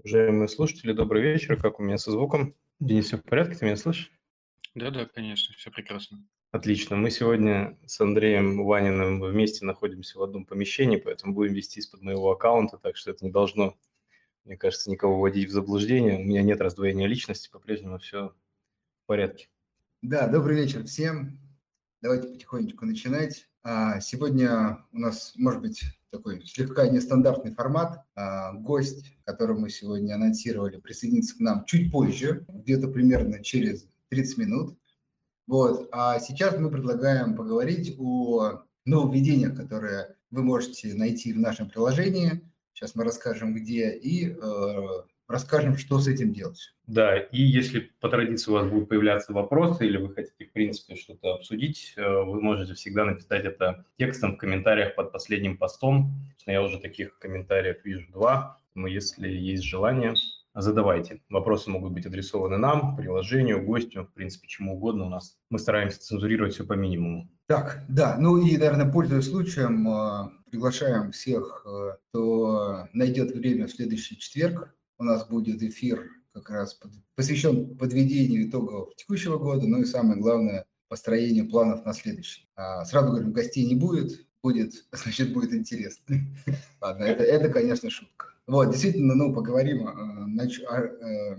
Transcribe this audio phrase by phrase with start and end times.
[0.00, 1.60] Уважаемые слушатели, добрый вечер.
[1.60, 2.54] Как у меня со звуком?
[2.78, 3.56] Денис, все в порядке?
[3.56, 4.12] Ты меня слышишь?
[4.76, 6.24] Да-да, конечно, все прекрасно.
[6.52, 6.94] Отлично.
[6.94, 12.30] Мы сегодня с Андреем Ваниным вместе находимся в одном помещении, поэтому будем вести из-под моего
[12.30, 13.76] аккаунта, так что это не должно,
[14.44, 16.18] мне кажется, никого вводить в заблуждение.
[16.18, 18.28] У меня нет раздвоения личности, по-прежнему все
[19.02, 19.48] в порядке.
[20.00, 21.40] Да, добрый вечер всем.
[22.02, 23.48] Давайте потихонечку начинать.
[23.64, 28.04] А, сегодня у нас, может быть, такой слегка нестандартный формат.
[28.14, 34.38] А, гость, которого мы сегодня анонсировали, присоединится к нам чуть позже, где-то примерно через 30
[34.38, 34.78] минут.
[35.46, 35.88] Вот.
[35.92, 42.42] А сейчас мы предлагаем поговорить о нововведениях, которые вы можете найти в нашем приложении.
[42.72, 44.82] Сейчас мы расскажем, где, и э,
[45.28, 46.74] расскажем, что с этим делать.
[46.86, 50.96] Да, и если по традиции у вас будут появляться вопросы или вы хотите, в принципе,
[50.96, 56.14] что-то обсудить, э, вы можете всегда написать это текстом в комментариях под последним постом.
[56.46, 58.58] Я уже таких комментариев вижу два.
[58.74, 60.14] Но если есть желание,
[60.54, 61.20] задавайте.
[61.28, 65.36] Вопросы могут быть адресованы нам, приложению, гостю, в принципе, чему угодно у нас.
[65.50, 67.28] Мы стараемся цензурировать все по минимуму.
[67.46, 73.72] Так, да, ну и, наверное, пользуясь случаем, э, приглашаем всех, э, кто найдет время в
[73.72, 76.78] следующий четверг у нас будет эфир как раз
[77.14, 82.48] посвящен подведению итогов текущего года, ну и самое главное, построению планов на следующий.
[82.56, 86.16] А, сразу говорим, гостей не будет, будет, значит, будет интересно.
[86.80, 88.26] Ладно, это, это, конечно, шутка.
[88.46, 91.36] Вот, действительно, ну, поговорим, а, на, а,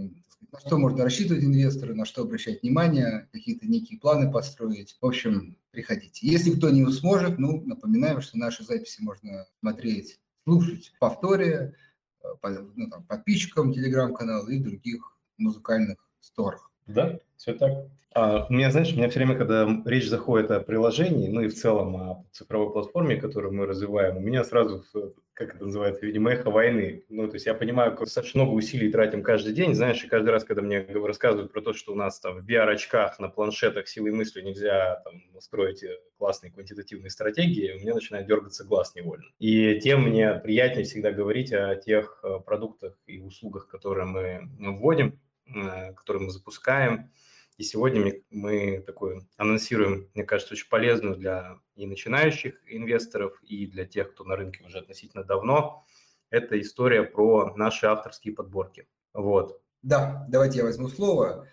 [0.51, 4.97] на что можно рассчитывать инвесторы, на что обращать внимание, какие-то некие планы построить.
[5.01, 6.27] В общем, приходите.
[6.27, 11.75] Если кто не сможет, ну, напоминаем, что наши записи можно смотреть, слушать в повторе,
[12.75, 16.68] ну, там, подписчикам телеграм-канала и других музыкальных сторах.
[16.89, 17.85] Да, все так.
[18.15, 21.47] А, у меня, знаешь, у меня все время, когда речь заходит о приложении, ну и
[21.47, 24.83] в целом о цифровой платформе, которую мы развиваем, у меня сразу
[25.39, 27.05] как это называется, видимо, эхо войны.
[27.07, 30.31] Ну, то есть я понимаю, как достаточно много усилий тратим каждый день, знаешь, и каждый
[30.31, 34.11] раз, когда мне рассказывают про то, что у нас там в VR-очках, на планшетах силой
[34.11, 39.23] мысли нельзя там строить э, классные квантитативные стратегии, у меня начинает дергаться глаз невольно.
[39.39, 45.17] И тем мне приятнее всегда говорить о тех э, продуктах и услугах, которые мы вводим,
[45.53, 47.11] э, которые мы запускаем,
[47.59, 53.85] и сегодня мы такой анонсируем, мне кажется, очень полезную для и начинающих инвесторов, и для
[53.85, 55.85] тех, кто на рынке уже относительно давно.
[56.29, 58.87] Это история про наши авторские подборки.
[59.13, 59.61] Вот.
[59.81, 61.47] Да, давайте я возьму слово.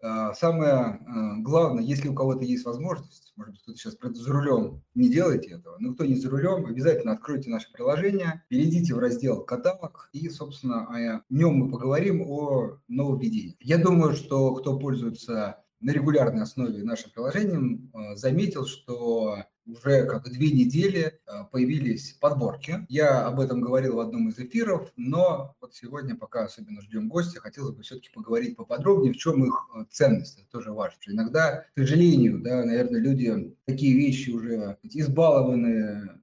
[0.00, 4.82] А, самое а, главное, если у кого-то есть возможность, может быть, кто-то сейчас за рулем,
[4.94, 9.44] не делайте этого, но кто не за рулем, обязательно откройте наше приложение, перейдите в раздел
[9.44, 13.56] «Каталог» и, собственно, о нем мы поговорим о нововведении.
[13.60, 19.38] Я думаю, что кто пользуется на регулярной основе нашим приложением, а, заметил, что
[19.68, 22.86] уже как две недели э, появились подборки.
[22.88, 27.40] Я об этом говорил в одном из эфиров, но вот сегодня, пока особенно ждем гостя,
[27.40, 30.38] хотелось бы все-таки поговорить поподробнее, в чем их э, ценность.
[30.38, 30.98] Это тоже важно.
[31.06, 36.18] Иногда, к сожалению, да, наверное, люди такие вещи уже избалованы э,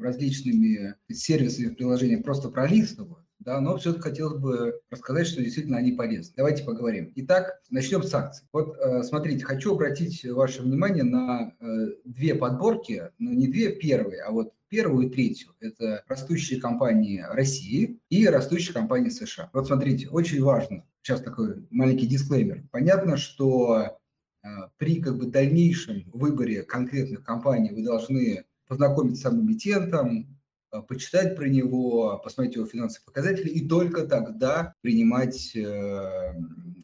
[0.00, 5.92] различными сервисами в приложениях просто пролистывают да, но все-таки хотелось бы рассказать, что действительно они
[5.92, 6.32] полезны.
[6.36, 7.12] Давайте поговорим.
[7.16, 8.46] Итак, начнем с акций.
[8.52, 14.22] Вот э, смотрите, хочу обратить ваше внимание на э, две подборки, ну не две первые,
[14.22, 15.54] а вот первую и третью.
[15.60, 19.50] Это растущие компании России и растущие компании США.
[19.52, 22.64] Вот смотрите, очень важно, сейчас такой маленький дисклеймер.
[22.72, 23.98] Понятно, что
[24.42, 30.33] э, при как бы дальнейшем выборе конкретных компаний вы должны познакомиться с эмитентом,
[30.82, 36.34] почитать про него, посмотреть его финансовые показатели и только тогда принимать э,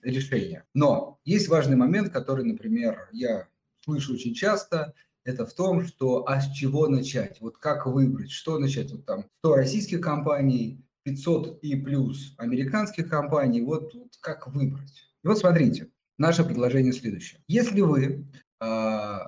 [0.03, 0.65] решение.
[0.75, 3.49] Но есть важный момент, который, например, я
[3.85, 7.41] слышу очень часто, это в том, что а с чего начать?
[7.41, 8.91] Вот как выбрать, что начать?
[8.91, 14.93] Вот там 100 российских компаний, 500 и плюс американских компаний, вот, вот как выбрать?
[15.23, 17.43] И вот смотрите, наше предложение следующее.
[17.49, 18.27] Если вы
[18.61, 19.19] э,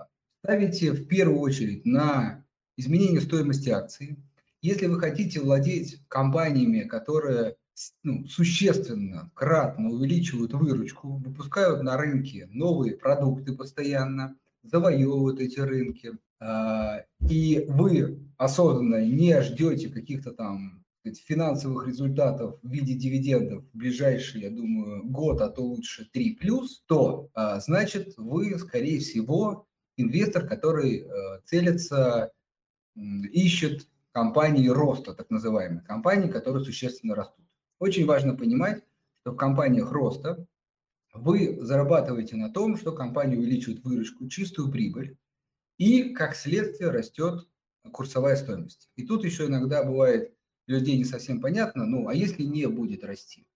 [0.43, 2.45] ставите в первую очередь на
[2.77, 4.17] изменение стоимости акций,
[4.63, 7.57] если вы хотите владеть компаниями, которые
[8.03, 17.05] ну, существенно, кратно увеличивают выручку, выпускают на рынке новые продукты постоянно, завоевывают эти рынки, а,
[17.29, 24.51] и вы осознанно не ждете каких-то там финансовых результатов в виде дивидендов в ближайший, я
[24.51, 29.67] думаю, год, а то лучше 3 плюс, то а, значит вы, скорее всего,
[29.97, 32.31] инвестор, который э, целится,
[32.95, 37.45] ищет компании роста, так называемые, компании, которые существенно растут.
[37.79, 38.83] Очень важно понимать,
[39.21, 40.47] что в компаниях роста
[41.15, 45.17] вы зарабатываете на том, что компания увеличивает выручку, чистую прибыль,
[45.79, 47.49] и, как следствие, растет
[47.91, 48.91] курсовая стоимость.
[48.97, 50.35] И тут еще иногда бывает
[50.67, 53.47] людей не совсем понятно, ну, а если не будет расти?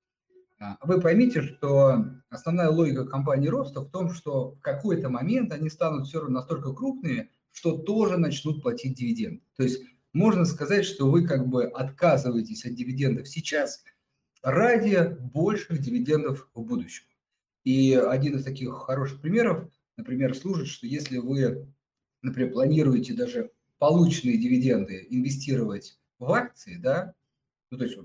[0.59, 5.69] А, вы поймите, что основная логика компании роста в том, что в какой-то момент они
[5.69, 9.43] станут все равно настолько крупные, что тоже начнут платить дивиденды.
[9.57, 9.83] То есть
[10.17, 13.85] можно сказать, что вы как бы отказываетесь от дивидендов сейчас
[14.43, 17.05] ради больших дивидендов в будущем.
[17.65, 21.67] И один из таких хороших примеров, например, служит, что если вы,
[22.23, 27.15] например, планируете даже полученные дивиденды инвестировать в акции, да,
[27.71, 27.99] ну, то есть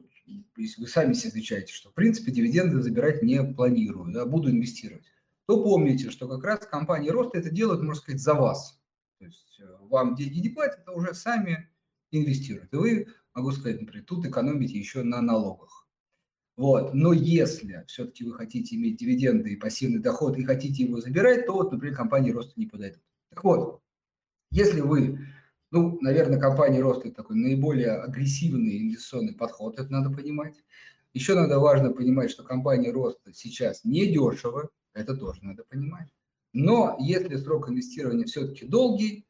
[0.57, 5.05] если вы сами себе отвечаете, что в принципе дивиденды забирать не планирую, да, буду инвестировать,
[5.45, 8.81] то помните, что как раз компания роста это делает, можно сказать, за вас.
[9.19, 11.70] То есть э, вам деньги не платят, а уже сами
[12.11, 12.73] инвестируют.
[12.73, 15.87] И вы, могу сказать, например, тут экономите еще на налогах.
[16.57, 16.93] Вот.
[16.93, 21.53] Но если все-таки вы хотите иметь дивиденды и пассивный доход и хотите его забирать, то
[21.53, 23.01] вот, например, компании роста не подойдут.
[23.29, 23.81] Так вот,
[24.51, 25.19] если вы
[25.71, 30.55] ну, наверное, компания роста– это такой наиболее агрессивный инвестиционный подход, это надо понимать.
[31.13, 36.09] Еще надо важно понимать, что компания роста сейчас не дешево, это тоже надо понимать.
[36.53, 39.25] Но если срок инвестирования все-таки долгий,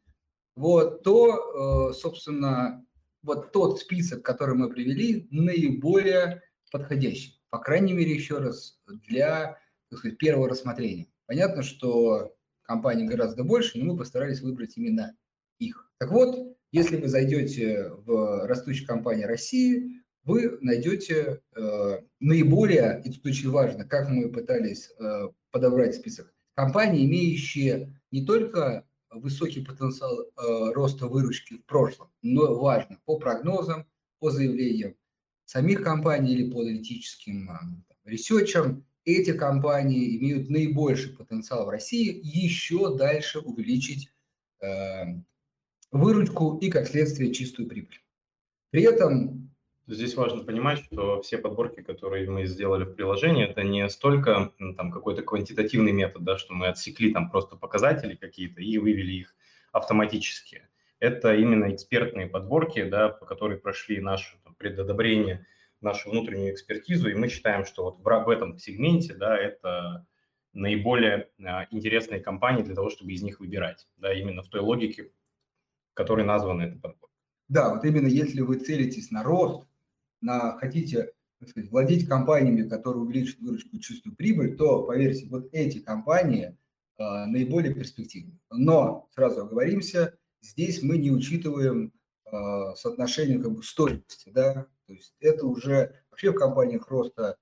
[0.55, 2.85] вот, то, э, собственно,
[3.23, 7.41] вот тот список, который мы привели, наиболее подходящий.
[7.49, 9.57] По крайней мере, еще раз, для
[9.91, 11.07] так сказать, первого рассмотрения.
[11.27, 12.33] Понятно, что
[12.63, 15.15] компаний гораздо больше, но мы постарались выбрать именно
[15.59, 15.91] их.
[15.97, 23.25] Так вот, если вы зайдете в растущую компанию России, вы найдете э, наиболее, и тут
[23.25, 30.71] очень важно, как мы пытались э, подобрать список, компании, имеющие не только высокий потенциал э,
[30.73, 33.85] роста выручки в прошлом, но важно по прогнозам,
[34.19, 34.95] по заявлениям
[35.45, 37.55] самих компаний или по аналитическим э,
[38.05, 44.11] ресерчам, эти компании имеют наибольший потенциал в России еще дальше увеличить
[44.61, 45.05] э,
[45.91, 47.99] выручку и, как следствие, чистую прибыль.
[48.69, 49.40] При этом...
[49.87, 54.91] Здесь важно понимать, что все подборки, которые мы сделали в приложении, это не столько там
[54.91, 59.35] какой-то квантитативный метод, да, что мы отсекли там просто показатели какие-то и вывели их
[59.71, 60.67] автоматически.
[60.99, 65.47] Это именно экспертные подборки, да, по которым прошли наше там, предодобрение,
[65.81, 70.05] нашу внутреннюю экспертизу, и мы считаем, что вот в, в этом сегменте да, это
[70.53, 75.11] наиболее а, интересные компании для того, чтобы из них выбирать, да, именно в той логике,
[75.95, 77.09] который назван этой подборкой.
[77.47, 79.67] Да, вот именно если вы целитесь на рост,
[80.21, 81.11] на хотите
[81.47, 86.57] сказать, владеть компаниями, которые увеличат выручку и чистую прибыль, то, поверьте, вот эти компании
[86.97, 88.39] э, наиболее перспективны.
[88.51, 91.93] Но, сразу оговоримся, здесь мы не учитываем
[92.25, 92.31] э,
[92.75, 97.37] соотношение как бы стоимости, да, то есть это уже вообще в компаниях роста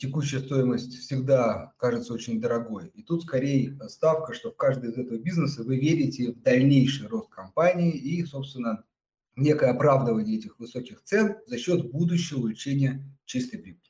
[0.00, 2.88] текущая стоимость всегда кажется очень дорогой.
[2.88, 7.28] И тут скорее ставка, что в каждый из этого бизнеса вы верите в дальнейший рост
[7.28, 8.84] компании и, собственно,
[9.36, 13.82] некое оправдывание этих высоких цен за счет будущего увеличения чистой прибыли.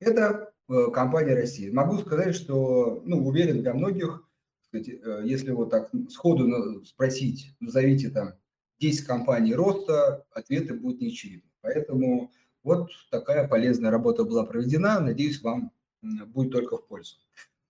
[0.00, 1.70] Это э, компания России.
[1.70, 4.28] Могу сказать, что, ну, уверен, для многих,
[4.62, 8.34] кстати, э, если вот так сходу спросить, назовите там
[8.80, 11.50] 10 компаний роста, ответы будут неочевидны.
[11.60, 12.32] Поэтому
[12.62, 15.00] вот такая полезная работа была проведена.
[15.00, 15.72] Надеюсь, вам
[16.02, 17.16] будет только в пользу.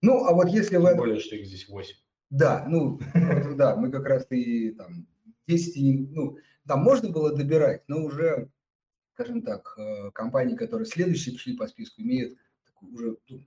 [0.01, 0.89] Ну, а вот если вы...
[0.89, 1.97] Тем более, что их здесь 8.
[2.31, 3.01] Да, ну,
[3.57, 5.07] да, мы как раз и там
[5.47, 6.37] 10, ну,
[6.67, 8.51] там можно было добирать, но уже,
[9.15, 12.39] скажем так, э, компании, которые следующие пришли по списку, имеют
[12.81, 13.41] уже ну,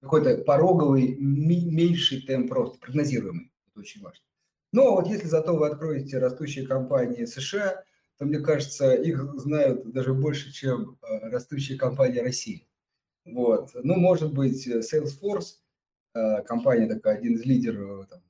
[0.00, 3.52] какой-то пороговый, меньший темп роста, прогнозируемый.
[3.70, 4.24] Это очень важно.
[4.72, 7.84] Но вот если зато вы откроете растущие компании США,
[8.18, 12.68] то, мне кажется, их знают даже больше, чем э, растущие компании России.
[13.24, 13.70] Вот.
[13.74, 15.60] Ну, может быть, Salesforce,
[16.14, 18.20] э, компания такая, один из лидеров там,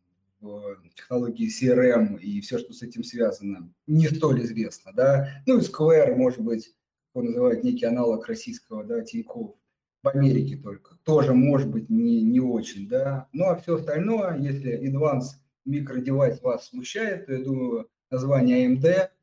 [0.94, 5.42] технологии CRM и все, что с этим связано, не столь известно, да.
[5.46, 6.74] Ну, и Square, может быть,
[7.14, 9.54] его называют некий аналог российского, да, Тинькофф,
[10.02, 13.28] в Америке только, тоже, может быть, не, не очень, да.
[13.32, 19.10] Ну, а все остальное, если Advanced Micro вас смущает, то, я думаю, название AMD–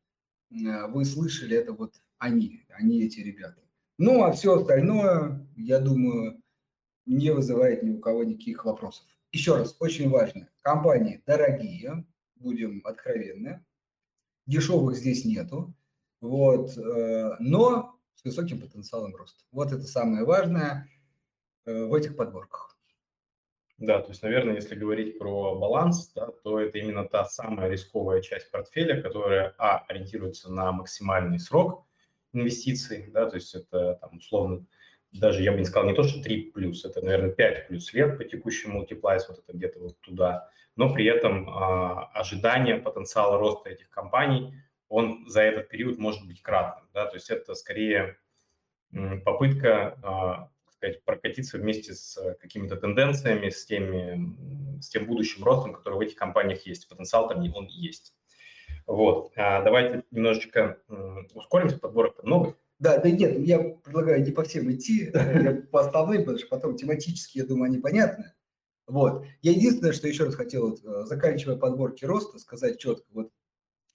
[0.51, 3.61] Э, вы слышали, это вот они, они эти ребята.
[3.97, 6.41] Ну, а все остальное, я думаю,
[7.05, 9.05] не вызывает ни у кого никаких вопросов.
[9.35, 12.05] Еще раз, очень важно, компании дорогие,
[12.37, 13.65] будем откровенны,
[14.45, 15.75] дешевых здесь нету,
[16.21, 19.43] вот, э, но с высоким потенциалом роста.
[19.51, 20.89] Вот это самое важное
[21.65, 22.79] э, в этих подборках.
[23.77, 28.21] Да, то есть, наверное, если говорить про баланс, да, то это именно та самая рисковая
[28.21, 31.85] часть портфеля, которая, а, ориентируется на максимальный срок
[32.31, 34.65] инвестиций, да, то есть это, там, условно,
[35.19, 38.17] даже я бы не сказал не то, что 3 плюс, это, наверное, 5 плюс лет
[38.17, 43.69] по текущему мультиплайс, вот это где-то вот туда, но при этом а, ожидание потенциала роста
[43.69, 44.55] этих компаний,
[44.89, 48.17] он за этот период может быть кратным, да, то есть это скорее
[49.25, 50.49] попытка а,
[50.85, 56.15] сказать, прокатиться вместе с какими-то тенденциями, с, теми, с тем будущим ростом, который в этих
[56.15, 56.87] компаниях есть.
[56.87, 58.13] Потенциал там он есть.
[58.85, 59.31] Вот.
[59.35, 60.79] А давайте немножечко
[61.33, 62.55] ускоримся, подборок много.
[62.79, 65.11] Да, да нет, я предлагаю не по всем идти,
[65.71, 68.33] по основным, потому что потом тематически, я думаю, они понятны.
[68.87, 69.25] Вот.
[69.41, 73.31] Я единственное, что еще раз хотел, вот, э, заканчивая подборки роста, сказать четко, вот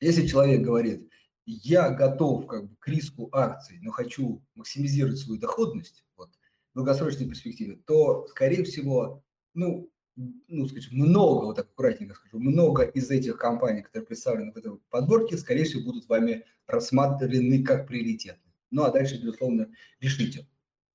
[0.01, 1.09] если человек говорит,
[1.47, 6.31] я готов как бы, к риску акций, но хочу максимизировать свою доходность вот,
[6.73, 9.23] в долгосрочной перспективе, то, скорее всего,
[9.55, 9.91] ну,
[10.49, 14.79] ну, скажем, много, вот так аккуратненько скажу, много из этих компаний, которые представлены в этой
[14.91, 18.50] подборке, скорее всего, будут вами рассмотрены как приоритетные.
[18.71, 19.69] Ну, а дальше, безусловно,
[20.01, 20.47] решите.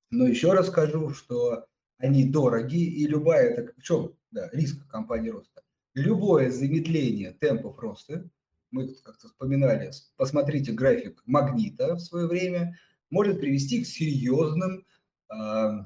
[0.10, 1.66] Но еще раз скажу, что
[1.98, 5.62] они дороги, и любая, это в чем да, риск компании роста?
[5.94, 8.30] Любое замедление темпов роста,
[8.72, 12.78] мы как-то вспоминали, посмотрите график магнита в свое время,
[13.10, 14.86] может привести к серьезным
[15.34, 15.86] э,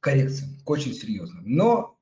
[0.00, 1.44] коррекциям, к очень серьезным.
[1.44, 1.98] Но,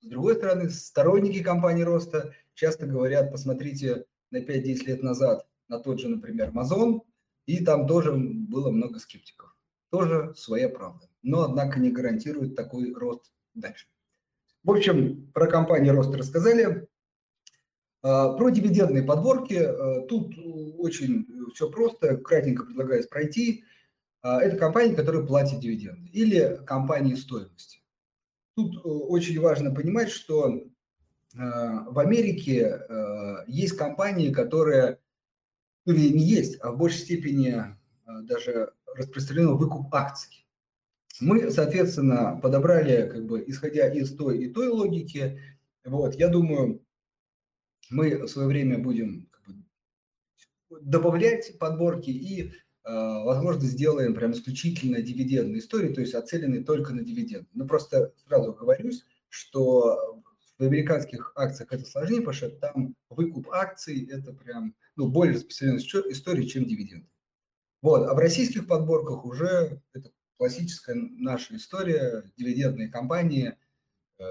[0.00, 6.00] с другой стороны, сторонники компании роста часто говорят, посмотрите на 5-10 лет назад на тот
[6.00, 7.02] же, например, Amazon,
[7.50, 9.56] и там тоже было много скептиков.
[9.90, 11.08] Тоже своя правда.
[11.22, 13.88] Но, однако, не гарантирует такой рост дальше.
[14.62, 16.86] В общем, про компанию рост рассказали.
[18.02, 19.54] А, про дивидендные подборки.
[19.54, 20.32] А, тут
[20.78, 22.16] очень все просто.
[22.18, 23.64] Кратенько предлагаю пройти.
[24.22, 26.08] А, это компании, которые платят дивиденды.
[26.10, 27.80] Или компании стоимости.
[28.54, 30.62] Тут э, очень важно понимать, что
[31.32, 32.80] в Америке
[33.46, 34.98] есть компании, которые
[35.84, 40.46] ну, не есть, а в большей степени а, даже распространено выкуп акций.
[41.20, 45.38] Мы, соответственно, подобрали, как бы, исходя из той и той логики,
[45.84, 46.82] вот, я думаю,
[47.90, 52.52] мы в свое время будем как бы, добавлять подборки и, э,
[52.84, 57.48] возможно, сделаем прям исключительно дивидендные истории, то есть оцеленные только на дивиденд.
[57.52, 60.19] Но просто сразу говорюсь, что
[60.60, 65.82] в американских акциях это сложнее, потому что там выкуп акций– это прям ну, более распространенная
[66.10, 67.08] история, чем дивиденды.
[67.80, 68.06] Вот.
[68.06, 73.56] А в российских подборках уже это классическая наша история, дивидендные компании,
[74.18, 74.24] э,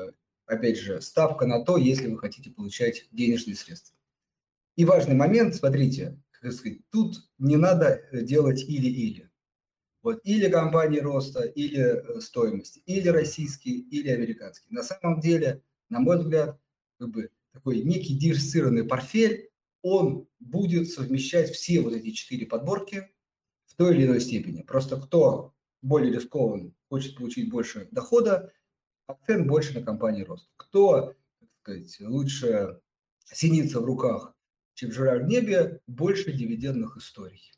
[0.46, 3.98] опять же, ставка на то, если вы хотите получать денежные средства.
[4.76, 9.32] И важный момент, смотрите, как сказать, тут не надо делать или-или.
[10.04, 14.68] Вот или компании роста, или э, стоимости, или российские, или американские.
[14.72, 16.60] На самом деле на мой взгляд,
[16.98, 19.50] как бы такой некий диверсифицированный портфель,
[19.82, 23.10] он будет совмещать все вот эти четыре подборки
[23.66, 24.62] в той или иной степени.
[24.62, 28.52] Просто кто более рискован, хочет получить больше дохода,
[29.08, 30.50] акцент больше на компании рост.
[30.58, 32.82] Кто, так сказать, лучше
[33.26, 34.36] синица в руках,
[34.74, 37.52] чем жира в небе, больше дивидендных историй.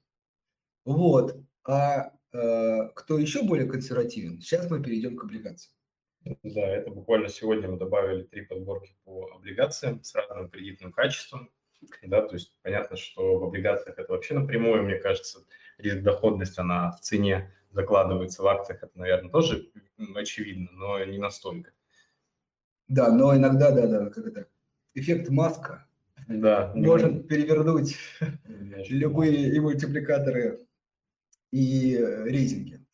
[0.86, 1.44] Вот.
[1.64, 5.76] А э, кто еще более консервативен, сейчас мы перейдем к облигациям.
[6.24, 11.50] Да, это буквально сегодня мы добавили три подборки по облигациям с разным кредитным качеством.
[12.04, 15.40] Да, то есть понятно, что в облигациях это вообще напрямую, мне кажется,
[15.80, 19.72] риск доходности, она в цене закладывается в акциях, это, наверное, тоже
[20.16, 21.72] очевидно, но не настолько.
[22.88, 24.48] Да, но иногда, да, да, как это,
[24.94, 25.88] эффект маска
[26.28, 27.98] да, может перевернуть
[28.90, 30.60] любые и мультипликаторы,
[31.52, 32.86] и рейтинги.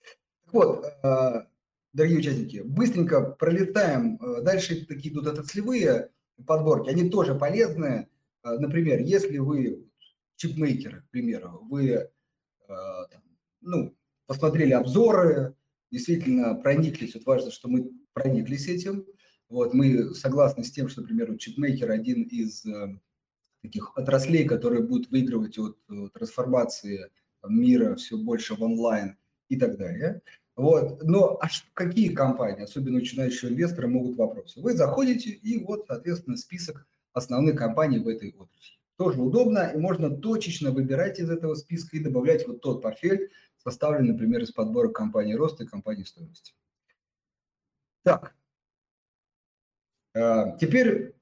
[0.45, 1.47] Так вот, а,
[1.97, 4.21] дорогие участники, быстренько пролетаем.
[4.21, 6.11] Э, дальше такие идут отраслевые
[6.45, 8.07] подборки, они тоже полезны.
[8.43, 9.83] Э, например, если вы
[10.35, 12.09] чипмейкеры, к примеру, вы э,
[13.61, 15.55] ну, посмотрели обзоры,
[15.89, 19.05] действительно прониклись, вот важно, что мы прониклись этим,
[19.49, 22.65] вот, мы согласны с тем, что, например, чипмейкер один из
[23.63, 25.77] таких отраслей, которые будут выигрывать от
[26.13, 27.09] трансформации
[27.47, 30.21] мира все больше в онлайн и так далее.
[30.57, 31.03] Вот.
[31.03, 34.59] Но а какие компании, особенно начинающие инвесторы, могут вопросы?
[34.59, 38.77] Вы заходите, и вот, соответственно, список основных компаний в этой отрасли.
[38.97, 44.13] Тоже удобно, и можно точечно выбирать из этого списка и добавлять вот тот портфель, составленный,
[44.13, 46.53] например, из подбора компании роста и компании стоимости.
[48.03, 48.35] Так,
[50.15, 51.13] а, теперь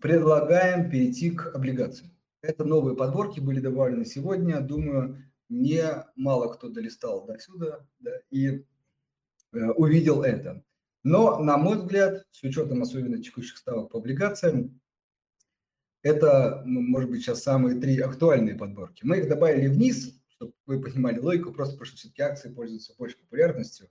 [0.00, 2.10] предлагаем перейти к облигациям.
[2.42, 4.60] Это новые подборки были добавлены сегодня.
[4.60, 5.84] Думаю, не
[6.16, 8.64] мало кто долистал до сюда да, и
[9.52, 10.64] э, увидел это.
[11.02, 14.80] Но, на мой взгляд, с учетом особенно текущих ставок по облигациям,
[16.02, 19.04] это, ну, может быть, сейчас самые три актуальные подборки.
[19.04, 23.18] Мы их добавили вниз, чтобы вы понимали логику, просто потому что все-таки акции пользуются больше
[23.18, 23.88] популярностью,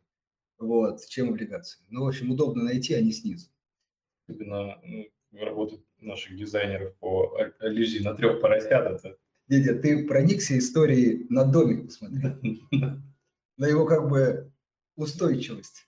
[0.59, 1.83] вот, чем облигации.
[1.89, 3.49] Ну, в общем, удобно найти, а не снизу.
[4.27, 11.25] Особенно ну, работа наших дизайнеров по аллюзии на трех поросят, это Дядя, ты проникся историей
[11.29, 12.61] на домик, посмотри.
[13.57, 14.51] На его как бы
[14.95, 15.87] устойчивость.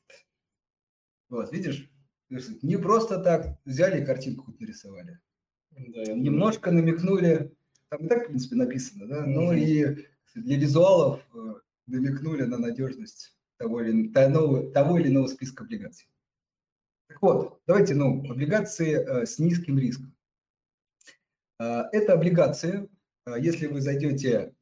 [1.29, 1.89] Вот, видишь?
[2.29, 5.19] Не просто так взяли и картинку нарисовали.
[5.71, 7.55] Да, Немножко намекнули,
[7.89, 11.53] там и так, в принципе, написано, да, но и для визуалов э,
[11.87, 16.07] намекнули на надежность того или, того, того или иного списка облигаций.
[17.07, 20.15] Так вот, давайте, ну, облигации э, с низким риском.
[21.59, 22.89] Э, это облигации,
[23.39, 24.53] если вы зайдете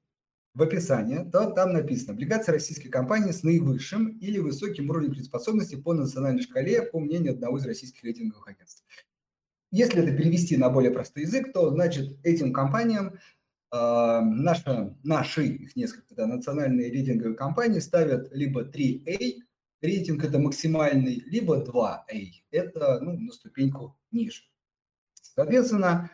[0.54, 5.94] в описание, то там написано облигации российской компании с наивысшим или высоким уровнем кредитоспособности по
[5.94, 8.84] национальной шкале, по мнению одного из российских рейтинговых агентств.
[9.72, 13.20] Если это перевести на более простой язык, то значит этим компаниям
[13.72, 19.40] э, наши, наши, их несколько, да, национальные рейтинговые компании ставят либо 3A,
[19.82, 24.44] рейтинг это максимальный, либо 2A, это ну, на ступеньку ниже.
[25.20, 26.12] Соответственно,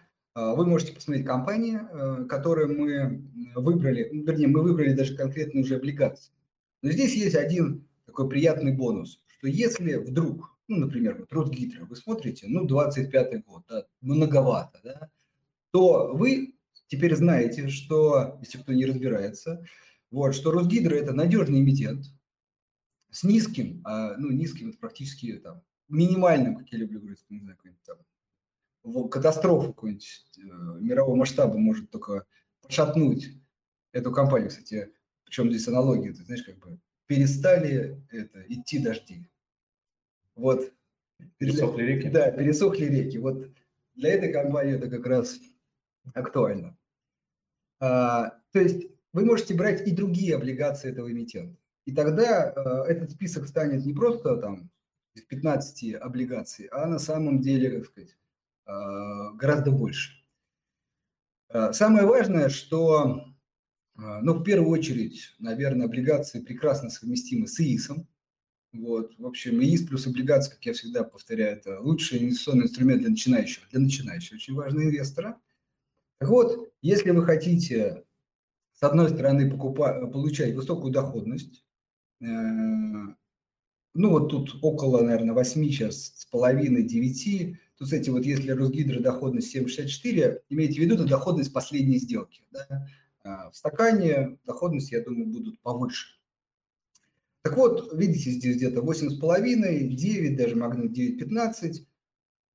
[0.56, 3.24] вы можете посмотреть компании, э, которые мы
[3.56, 6.32] выбрали, ну, вернее, мы выбрали даже конкретные уже облигации.
[6.82, 11.96] Но здесь есть один такой приятный бонус, что если вдруг, ну, например, вот Росгидро, вы
[11.96, 15.10] смотрите, ну, 25 год, да, многовато, да,
[15.72, 16.56] то вы
[16.88, 19.66] теперь знаете, что, если кто не разбирается,
[20.12, 22.06] вот, что Росгидро– это надежный эмитент
[23.12, 27.58] с низким, а, ну, низким– это практически там, минимальным, как я люблю говорить, не знаю,
[27.86, 27.98] там,
[29.10, 30.42] катастрофу какую-нибудь э,
[30.80, 32.26] мирового масштаба может только
[32.62, 33.30] пошатнуть
[33.92, 34.94] эту компанию, кстати,
[35.26, 39.30] причем здесь аналогия, ты знаешь, как бы перестали это, идти дожди.
[40.36, 40.72] Вот.
[41.38, 42.10] Пересохли реки?
[42.10, 43.18] Да, пересохли реки.
[43.18, 43.50] Вот
[43.96, 45.40] для этой компании это как раз
[46.14, 46.78] актуально.
[47.80, 51.60] А, то есть вы можете брать и другие облигации этого эмитента.
[51.86, 54.70] И тогда а, этот список станет не просто там
[55.16, 58.18] из 15 облигаций, а на самом деле, как сказать,
[59.36, 60.20] гораздо больше.
[61.50, 63.26] Э, самое важное, что,
[63.98, 68.08] э, ну, в первую очередь, наверное, облигации прекрасно совместимы с ИИСом.
[68.72, 73.10] Вот, в общем, ИИС плюс облигации, как я всегда повторяю, это лучший инвестиционный инструмент для
[73.10, 75.40] начинающего, для начинающего, очень важного инвестора.
[76.20, 78.04] Так вот, если вы хотите,
[78.74, 81.66] с одной стороны, покупать, получать высокую доходность,
[82.20, 83.16] ну,
[83.96, 89.56] вот тут около, наверное, 8 сейчас с половиной, 9, то, кстати, вот если Росгидро доходность
[89.56, 92.44] 7,64, имейте в виду, это доходность последней сделки.
[92.52, 92.86] Да?
[93.24, 96.20] А в стакане доходность, я думаю, будут повыше.
[97.42, 101.86] Так вот, видите, здесь где-то 8,5, 9, даже магнит 9,15.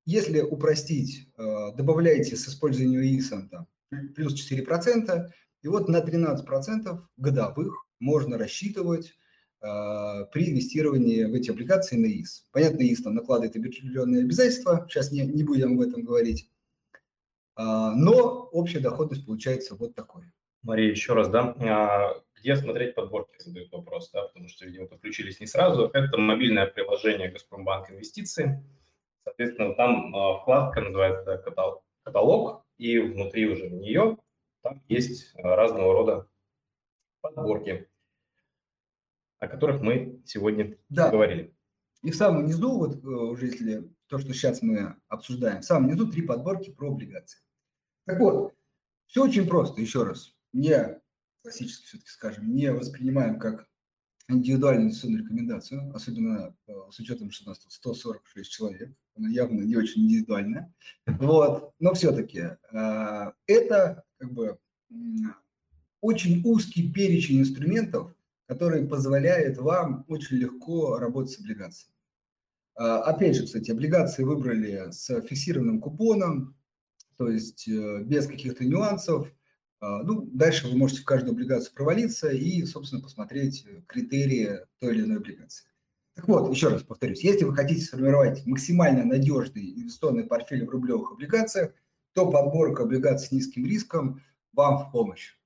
[0.05, 3.67] Если упростить, э, добавляете с использованием ИИСа там,
[4.13, 5.31] плюс 4%,
[5.63, 9.15] и вот на 13% годовых можно рассчитывать
[10.31, 12.47] при инвестировании в эти облигации на ИИС.
[12.51, 16.49] Понятно, ИИС там накладывает определенные обязательства, сейчас не, не будем об этом говорить,
[17.55, 20.25] а, но общая доходность получается вот такой.
[20.61, 25.39] Мария, еще раз, да, а, где смотреть подборки, задают вопрос, да, потому что, видимо, подключились
[25.39, 25.89] не сразу.
[25.93, 28.63] Это мобильное приложение Газпромбанк Инвестиции.
[29.23, 31.43] Соответственно, там вкладка называется
[32.03, 34.17] каталог, и внутри уже в нее
[34.61, 36.27] там есть разного рода
[37.21, 37.87] подборки
[39.45, 41.09] о которых мы сегодня да.
[41.09, 41.55] говорили.
[42.03, 45.89] И в самом низу, вот э, уже если то, что сейчас мы обсуждаем, в самом
[45.89, 47.39] низу три подборки про облигации.
[48.05, 48.53] Так вот,
[49.07, 50.35] все очень просто, еще раз.
[50.53, 50.99] Не
[51.41, 53.67] классически все-таки скажем, не воспринимаем как
[54.27, 59.61] индивидуальную инвестиционную рекомендацию, особенно э, с учетом, что у нас тут 146 человек, она явно
[59.61, 60.73] не очень индивидуальная.
[61.05, 61.73] Вот.
[61.79, 62.39] Но все-таки
[62.71, 64.57] э, это как бы
[66.01, 68.13] очень узкий перечень инструментов,
[68.47, 71.93] который позволяет вам очень легко работать с облигациями.
[72.75, 76.55] А, опять же, кстати, облигации выбрали с фиксированным купоном,
[77.17, 79.33] то есть э, без каких-то нюансов.
[79.79, 85.03] А, ну, дальше вы можете в каждую облигацию провалиться и, собственно, посмотреть критерии той или
[85.03, 85.65] иной облигации.
[86.15, 91.11] Так вот, еще раз повторюсь, если вы хотите сформировать максимально надежный инвестиционный портфель в рублевых
[91.11, 91.73] облигациях,
[92.13, 94.21] то подборка облигаций с низким риском
[94.53, 95.37] вам в помощь.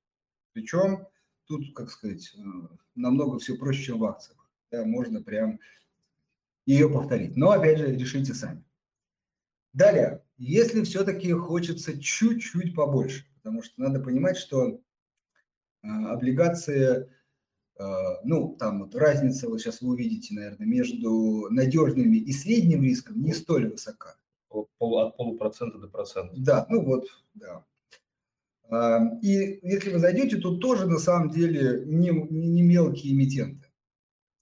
[0.53, 1.07] Причем
[1.49, 2.41] тут, как сказать, э,
[2.95, 4.37] намного все проще, чем в акциях.
[4.71, 5.59] Да, можно прям
[6.67, 7.35] ее повторить.
[7.35, 8.63] Но, опять же, решите сами.
[9.73, 17.11] Далее, если все-таки хочется чуть-чуть побольше, потому что надо понимать, что э, облигации,
[17.79, 17.83] э,
[18.23, 23.33] ну, там вот разница, вот сейчас вы увидите, наверное, между надежными и средним риском не
[23.33, 24.15] столь высока.
[24.49, 26.35] От полупроцента до процента.
[26.37, 27.65] Да, ну вот, да.
[28.71, 33.69] И если вы зайдете, то тоже на самом деле не, не мелкие эмитенты.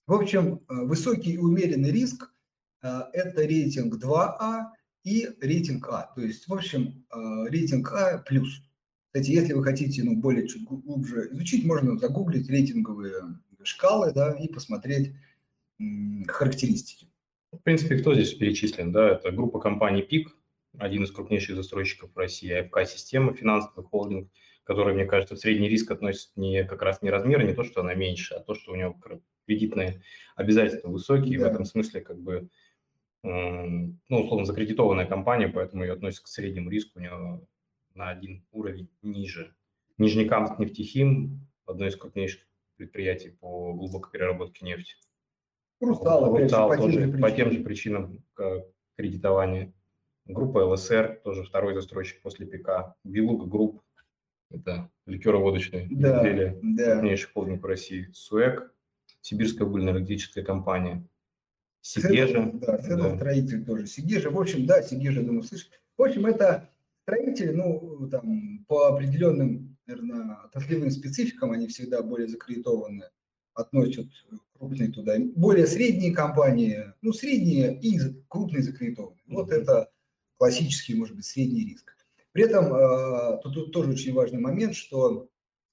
[0.08, 2.34] В общем, э, высокий и умеренный риск
[2.82, 4.68] э,– это рейтинг 2А
[5.04, 6.14] и рейтинг А.
[6.16, 8.62] То есть, в общем, э, рейтинг А плюс.
[9.08, 13.16] Кстати, если вы хотите ну, более чуть глубже изучить, можно загуглить рейтинговые
[13.64, 15.14] шкалы да, и посмотреть
[16.28, 17.08] характеристики.
[17.52, 18.94] В принципе, кто здесь перечислен?
[18.94, 20.37] Да, это группа компаний ПИК,
[20.78, 24.32] один из крупнейших застройщиков в России, АФК-система, финансовый холдинг,
[24.64, 27.82] который, мне кажется, в средний риск относится не как раз не размер, не то, что
[27.82, 28.96] она меньше, а то, что у него
[29.46, 30.02] кредитные
[30.36, 31.46] обязательства высокие, да.
[31.46, 32.50] в этом смысле как бы,
[33.24, 37.42] ну, условно, закредитованная компания, поэтому ее относится к среднему риску, у нее
[37.94, 39.56] на один уровень ниже.
[39.98, 44.96] Нижнекамск нефтехим, одно из крупнейших предприятий по глубокой переработке нефти.
[45.80, 48.24] Русал, Русал по, тоже, по тем же причинам
[48.96, 49.74] кредитования.
[50.28, 52.96] Группа ЛСР, тоже второй застройщик после ПИК.
[53.04, 53.82] Белуга Групп,
[54.50, 56.94] это ликероводочные да, изделия, да.
[56.94, 58.10] крупнейший холдинг в России.
[58.14, 58.74] СУЭК,
[59.22, 61.06] Сибирская угольно-энергетическая компания.
[61.82, 62.52] Сигежа.
[62.54, 63.16] Да, да.
[63.16, 63.88] строитель тоже.
[63.88, 65.70] Сигежа, в общем, да, Сигежа, думаю, слышишь.
[65.98, 66.70] В общем, это
[67.04, 73.06] строители, ну, там, по определенным, наверное, отраслевым спецификам, они всегда более закредитованы,
[73.54, 74.08] относят
[74.58, 75.16] крупные туда.
[75.36, 79.24] Более средние компании, ну, средние и крупные закредитованные.
[79.28, 79.90] Вот это
[80.38, 81.96] классический, может быть, средний риск.
[82.32, 85.30] При этом э, тут, тут тоже очень важный момент, что,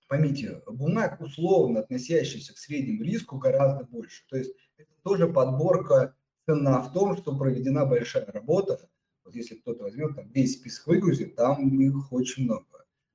[0.08, 4.24] поймите, бумаг, условно относящийся к среднему риску, гораздо больше.
[4.28, 8.88] То есть это тоже подборка цена в том, что проведена большая работа.
[9.24, 12.66] Вот если кто-то возьмет, там весь список выгрузит, там их очень много.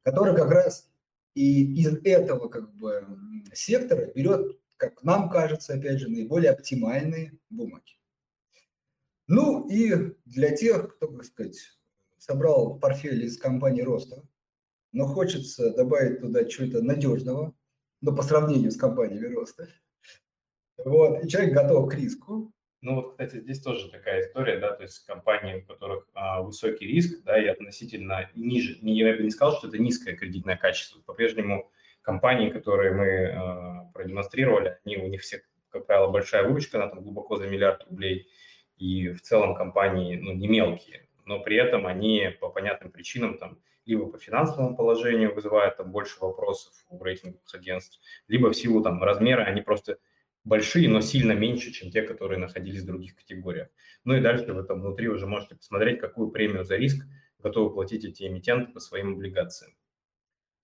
[0.03, 0.89] Который как раз
[1.35, 3.07] и из этого как бы
[3.53, 7.98] сектора берет, как нам кажется, опять же, наиболее оптимальные бумаги.
[9.29, 11.59] Ну и для тех, кто, так сказать,
[12.17, 14.23] собрал портфель из компании роста,
[14.91, 17.53] но хочется добавить туда чего-то надежного,
[18.01, 19.67] но по сравнению с компаниями роста.
[20.83, 22.51] Вот, и человек готов к риску.
[22.81, 26.87] Ну вот, кстати, здесь тоже такая история, да, то есть компании, у которых а, высокий
[26.87, 31.01] риск, да, и относительно ниже, я бы не сказал, что это низкое кредитное качество.
[31.01, 31.69] По-прежнему
[32.01, 37.03] компании, которые мы а, продемонстрировали, они, у них все, как правило, большая выручка, она там
[37.03, 38.27] глубоко за миллиард рублей,
[38.79, 43.59] и в целом компании, ну, не мелкие но при этом они по понятным причинам там
[43.85, 49.01] либо по финансовому положению вызывают там больше вопросов у рейтинговых агентств, либо в силу там
[49.03, 49.99] размера они просто
[50.43, 53.67] большие, но сильно меньше, чем те, которые находились в других категориях.
[54.05, 57.05] Ну и дальше вы там внутри уже можете посмотреть, какую премию за риск
[57.37, 59.73] готовы платить эти эмитенты по своим облигациям.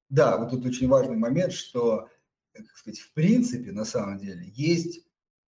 [0.10, 2.10] Да, вот тут очень важный момент, что,
[2.54, 5.06] как сказать, в принципе, на самом деле, есть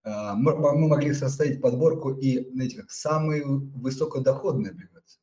[0.06, 5.20] а, мы могли составить подборку и, знаете, как самые высокодоходные облигации.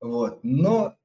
[0.00, 0.40] Вот.
[0.42, 0.96] Но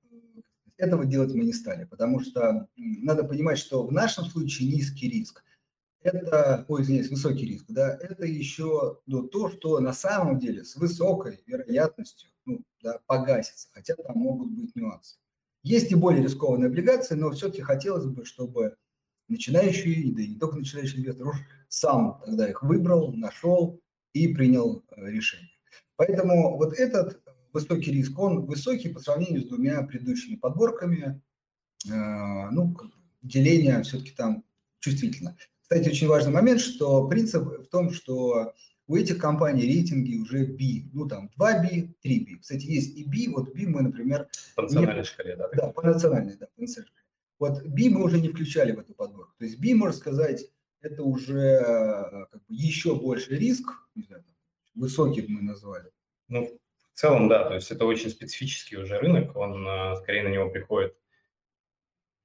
[0.78, 5.44] этого делать мы не стали, потому что надо понимать, что в нашем случае низкий риск–
[6.02, 10.76] это, ой, извиняюсь, высокий риск, да, это еще ну, то, что на самом деле с
[10.76, 15.18] высокой вероятностью ну, да, погасится, хотя там могут быть нюансы.
[15.62, 18.76] Есть и более рискованные облигации, но все-таки хотелось бы, чтобы
[19.28, 23.82] начинающий, да и не только начинающий инвестор, уж сам тогда их выбрал, нашел
[24.14, 25.50] и принял э, решение.
[25.96, 31.22] Поэтому вот этот высокий риск, он высокий по сравнению с двумя предыдущими подборками.
[31.90, 32.76] Э, ну,
[33.22, 34.44] деление все-таки там
[34.80, 35.38] чувствительно.
[35.62, 38.54] Кстати, очень важный момент, что принцип в том, что
[38.88, 42.40] у этих компаний рейтинги уже B, ну там 2B, 3B.
[42.42, 44.28] Кстати, есть и B, вот B мы, например...
[44.56, 45.04] По национальной не...
[45.04, 45.50] шкале, да?
[45.56, 47.03] Да, по национальной, да, по национальной шкале.
[47.40, 49.34] Вот B мы уже не включали в эту подборку.
[49.38, 50.46] То есть B, можно сказать,
[50.82, 54.24] это уже э, как бы, еще больше риск, не знаю,
[54.76, 55.92] высокий мы назвали.
[56.28, 56.60] Ну,
[56.94, 60.50] в целом, да, то есть это очень специфический уже рынок, он э, скорее на него
[60.50, 60.96] приходят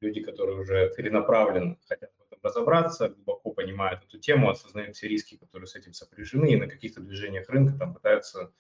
[0.01, 5.37] люди, которые уже целенаправленно хотят в этом разобраться, глубоко понимают эту тему, осознают все риски,
[5.37, 8.53] которые с этим сопряжены, и на каких-то движениях рынка там пытаются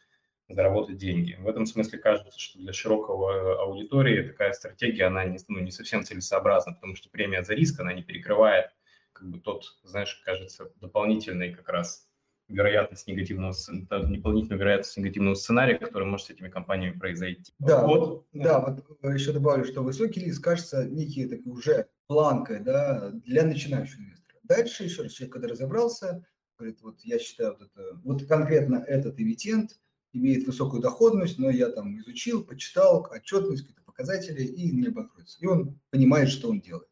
[0.48, 1.36] заработать деньги.
[1.38, 6.04] В этом смысле кажется, что для широкого аудитории такая стратегия, она не, ну, не совсем
[6.04, 8.70] целесообразна, потому что премия за риск, она не перекрывает
[9.12, 12.08] как бы тот, знаешь, кажется, дополнительный как раз
[12.48, 13.54] вероятность негативного,
[13.90, 17.52] дополнительную вероятность негативного сценария, который может с этими компаниями произойти.
[17.58, 22.60] Да, вот, да, вот э, еще добавлю, что высокий риск кажется некий такой уже планкой,
[22.60, 24.38] да, для начинающего инвестора.
[24.44, 26.24] Дальше еще раз человек, когда разобрался,
[26.56, 29.72] говорит, вот я считаю, вот, это, вот конкретно этот эмитент
[30.12, 35.38] имеет высокую доходность, но я там изучил, почитал отчетность, какие-то показатели и не обанкротится.
[35.40, 36.88] И он понимает, что он делает.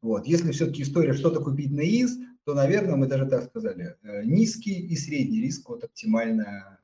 [0.00, 0.26] Вот.
[0.26, 4.80] Если все-таки история что-то купить на ИИС, то, наверное, мы даже так сказали, э, низкий
[4.80, 6.80] и средний риск, вот оптимальная,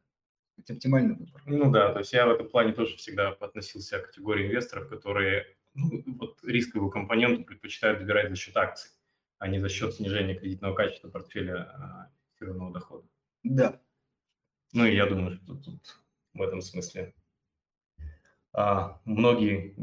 [0.68, 1.42] оптимальный выбор.
[1.46, 5.46] Ну да, то есть я в этом плане тоже всегда относился к категории инвесторов, которые
[5.74, 8.90] ну, вот рисковую компоненту предпочитают добирать за счет акций,
[9.38, 13.06] а не за счет снижения кредитного качества портфеля а, фиксированного дохода.
[13.42, 13.80] Да.
[14.74, 16.00] Ну и я думаю, что тут
[16.34, 17.14] в этом смысле
[18.52, 19.74] а, многие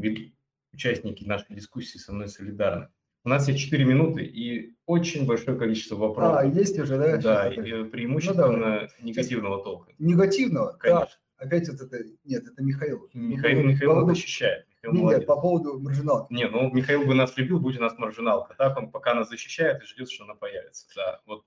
[0.72, 2.88] участники нашей дискуссии со мной солидарны.
[3.24, 6.36] У нас есть 4 минуты и очень большое количество вопросов.
[6.36, 7.16] А, есть уже, да?
[7.16, 9.92] Да, и ну, преимущественно негативного толка.
[9.98, 10.72] Негативного?
[10.72, 11.06] Конечно.
[11.06, 13.08] Так, опять вот это, нет, это Михаил.
[13.14, 14.66] Михаил, Михаил По поводу- защищает.
[14.82, 15.18] Михаил Не, молодец.
[15.20, 16.32] нет, по поводу маржиналки.
[16.34, 18.54] Не, ну Михаил бы нас любил, будь у нас маржиналка.
[18.58, 20.86] Так он пока нас защищает и ждет, что она появится.
[20.96, 21.46] Да, вот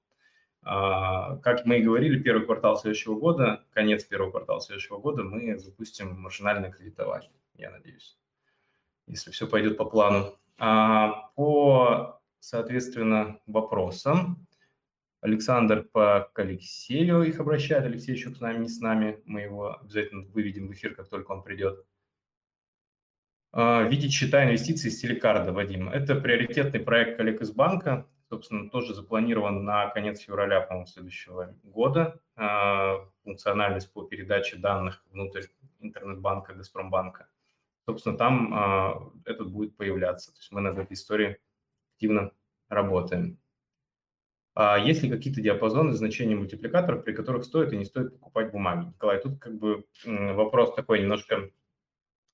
[0.65, 6.19] как мы и говорили, первый квартал следующего года, конец первого квартала следующего года мы запустим
[6.19, 8.17] маржинальное кредитование, я надеюсь,
[9.05, 10.35] если все пойдет по плану.
[10.57, 14.47] А, по, соответственно, вопросам.
[15.21, 17.85] Александр по к Алексею их обращает.
[17.85, 19.21] Алексей еще с нами, не с нами.
[19.25, 21.83] Мы его обязательно выведем в эфир, как только он придет.
[23.51, 25.89] А, Видеть счета инвестиций из телекарда, Вадим.
[25.89, 28.07] Это приоритетный проект коллег из банка.
[28.29, 32.19] Собственно, тоже запланирован на конец февраля, по-моему, следующего года.
[32.35, 35.43] А, Функциональность по передаче данных внутрь
[35.79, 37.27] интернет-банка Газпромбанка.
[37.87, 40.31] Собственно, там а, этот будет появляться.
[40.33, 41.37] То есть мы над этой историей
[41.93, 42.31] активно
[42.67, 43.37] работаем.
[44.55, 48.87] А есть ли какие-то диапазоны значений мультипликаторов, при которых стоит и не стоит покупать бумаги?
[48.87, 51.51] Николай, тут как бы вопрос такой немножко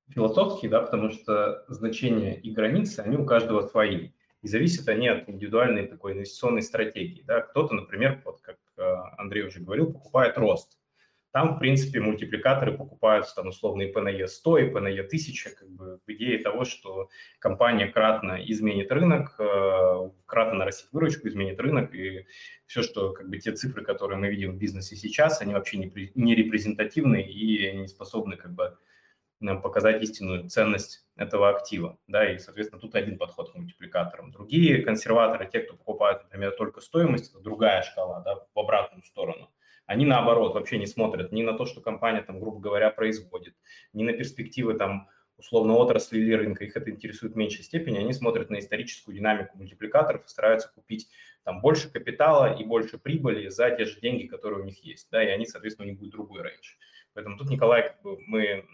[0.08, 4.12] философский, да, потому что значения и границы, они у каждого свои.
[4.42, 7.24] И зависят они от индивидуальной такой инвестиционной стратегии.
[7.24, 7.42] Да.
[7.42, 8.84] Кто-то, например, вот как э,
[9.18, 10.78] Андрей уже говорил, покупает рост.
[11.32, 16.00] Там, в принципе, мультипликаторы покупаются там условно и ПНЕ 100, и ПНЕ 1000, как бы
[16.06, 22.26] в идее того, что компания кратно изменит рынок, э, кратно нарастит выручку, изменит рынок, и
[22.66, 26.12] все, что как бы те цифры, которые мы видим в бизнесе сейчас, они вообще не,
[26.16, 28.78] не репрезентативны и не способны как бы
[29.62, 34.32] показать истинную ценность этого актива, да, и, соответственно, тут один подход к мультипликаторам.
[34.32, 39.50] Другие консерваторы, те, кто покупают, например, только стоимость, это другая шкала, да, в обратную сторону.
[39.86, 43.56] Они, наоборот, вообще не смотрят ни на то, что компания, там, грубо говоря, производит,
[43.94, 48.14] ни на перспективы, там, условно, отрасли или рынка, их это интересует в меньшей степени, они
[48.14, 51.10] смотрят на историческую динамику мультипликаторов и стараются купить
[51.44, 55.24] там больше капитала и больше прибыли за те же деньги, которые у них есть, да,
[55.24, 56.76] и они, соответственно, у них будет другой рейндж.
[57.14, 58.66] Поэтому тут, Николай, как бы мы,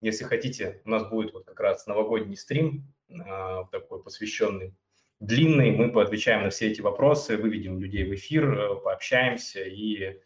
[0.00, 2.92] если хотите, у нас будет вот как раз новогодний стрим
[3.26, 4.74] а, такой посвященный
[5.20, 10.18] длинный, мы поотвечаем на все эти вопросы, выведем людей в эфир, э, пообщаемся и,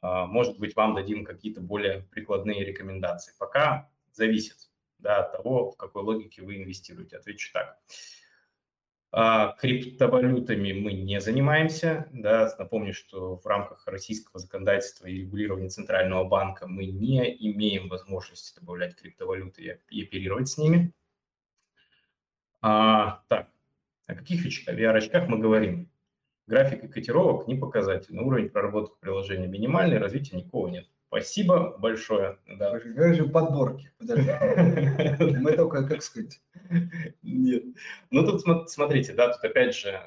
[0.00, 3.34] а, может быть, вам дадим какие-то более прикладные рекомендации.
[3.38, 4.56] Пока зависит
[4.98, 7.18] да, от того, в какой логике вы инвестируете.
[7.18, 7.78] Отвечу так.
[9.12, 12.08] А, Криптовалютами мы не занимаемся.
[12.12, 12.54] Да.
[12.58, 18.96] Напомню, что в рамках российского законодательства и регулирования Центрального банка мы не имеем возможности добавлять
[18.96, 20.92] криптовалюты и и оперировать с ними.
[22.60, 23.48] А, так,
[24.06, 25.90] о каких оч- VR-очках мы говорим?
[26.46, 28.22] График котировок не показательный.
[28.22, 30.88] Уровень проработки приложения минимальный, развития никакого нет.
[31.16, 32.38] Спасибо большое.
[32.46, 32.78] Да.
[32.78, 33.90] Же подборки?
[33.98, 34.30] Подожди.
[35.40, 36.42] Мы только, как сказать,
[37.22, 37.64] Нет.
[38.10, 40.00] Ну, тут смо- смотрите, да, тут опять же, э,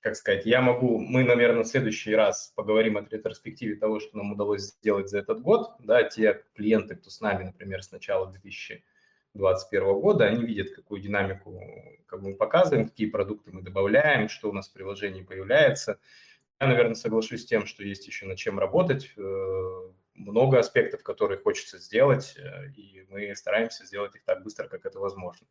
[0.00, 4.32] как сказать, я могу, мы, наверное, в следующий раз поговорим о ретроспективе того, что нам
[4.32, 10.00] удалось сделать за этот год, да, те клиенты, кто с нами, например, с начала 2021
[10.00, 11.58] года, они видят, какую динамику
[12.04, 15.98] как мы показываем, какие продукты мы добавляем, что у нас в приложении появляется.
[16.60, 21.38] Я, наверное, соглашусь с тем, что есть еще над чем работать, э, много аспектов, которые
[21.38, 25.46] хочется сделать, э, и мы стараемся сделать их так быстро, как это возможно.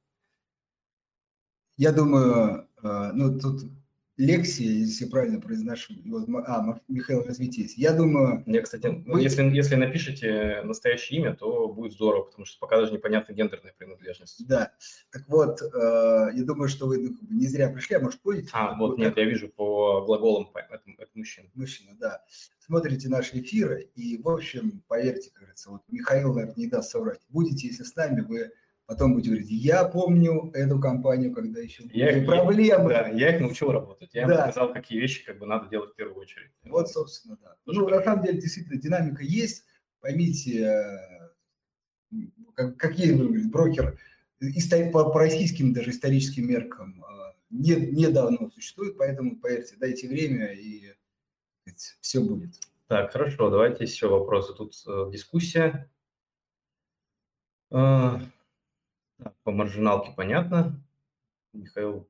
[1.77, 3.63] я думаю, э, ну тут
[4.17, 7.77] Лексия, если я правильно произношу, м- а, Михаил Развитесь.
[7.77, 12.45] Я думаю, Мне, кстати, ну, Вы- если, если напишите настоящее имя, то будет здорово, потому
[12.45, 14.45] что пока даже непонятна гендерная принадлежность.
[14.47, 14.73] да.
[15.11, 15.67] Так вот, э,
[16.35, 18.49] я думаю, что вы ну, не зря пришли, а может будете?
[18.53, 21.47] А, вот Вы нет, как я вижу по глаголам, это, это мужчина.
[21.55, 22.21] Мужчина, да.
[22.59, 27.21] Смотрите наши эфиры, и, в общем, поверьте, говорится, вот Михаил, наверное, не даст соврать.
[27.29, 28.51] Будете, если с нами, вы
[28.85, 32.89] потом будете говорить, я помню эту компанию, когда еще Я были их- проблемы.
[32.89, 34.13] Да, я их научил работать.
[34.13, 34.37] Я им Да.
[34.47, 36.51] показал, какие вещи как бы надо делать в первую очередь.
[36.63, 37.55] Вот, собственно, да.
[37.65, 39.65] Тоже Ну, на самом деле, действительно, динамика есть.
[40.01, 42.17] Поймите, э,
[42.55, 43.97] как, какие выглядит брокер
[44.41, 50.51] исто- по, по российским даже историческим меркам э, не, недавно существует, поэтому, поверьте, дайте время,
[50.53, 50.93] и
[52.01, 52.55] все будет.
[52.87, 54.53] Так, хорошо, давайте еще вопросы.
[54.53, 55.89] Тут э, дискуссия.
[59.23, 60.81] Так, по маржиналке понятно.
[61.53, 62.07] Михаил,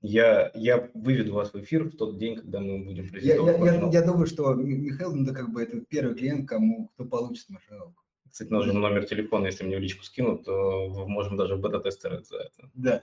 [0.00, 3.90] я, я выведу вас в эфир в тот день, когда мы будем презентовать я- я-
[3.90, 7.48] я думаю, что Ми- Михаил, ну, да, как бы это первый клиент, кому кто получит
[7.48, 8.02] маржиналку.
[8.30, 12.36] Кстати, нужен номер телефона, если мне в личку скинут, то вы- можем даже бета-тестеры за
[12.38, 13.02] это Да.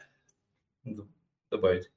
[1.49, 1.91] добавить.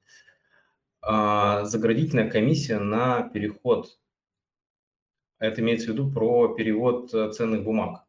[1.01, 3.99] А, заградительная комиссия на переход.
[5.39, 8.03] А, Это имеется в виду про перевод э, ценных бумаг.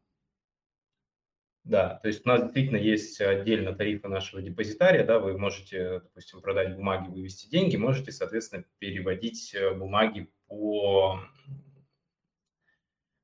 [1.71, 6.41] Да, то есть у нас действительно есть отдельно тарифы нашего депозитария, да, вы можете, допустим,
[6.41, 11.21] продать бумаги, вывести деньги, можете, соответственно, переводить э, бумаги по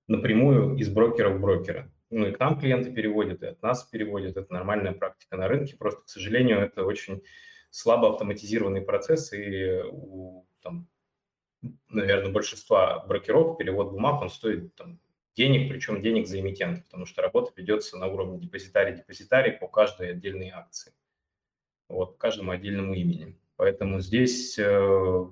[0.08, 1.92] напрямую из брокера в брокера.
[2.10, 4.38] Ну и к нам клиенты переводят, и от нас переводят.
[4.38, 5.76] Это нормальная практика на рынке.
[5.76, 7.24] Просто, к сожалению, это очень
[7.70, 10.88] слабо автоматизированный процесс, и у, там,
[11.90, 15.02] наверное, большинства брокеров перевод бумаг, он стоит там,
[15.38, 20.50] денег, причем денег за эмитента, потому что работа ведется на уровне депозитарий-депозитарий по каждой отдельной
[20.50, 20.94] акции,
[21.88, 23.38] вот, по каждому отдельному имени.
[23.56, 25.26] Поэтому здесь э,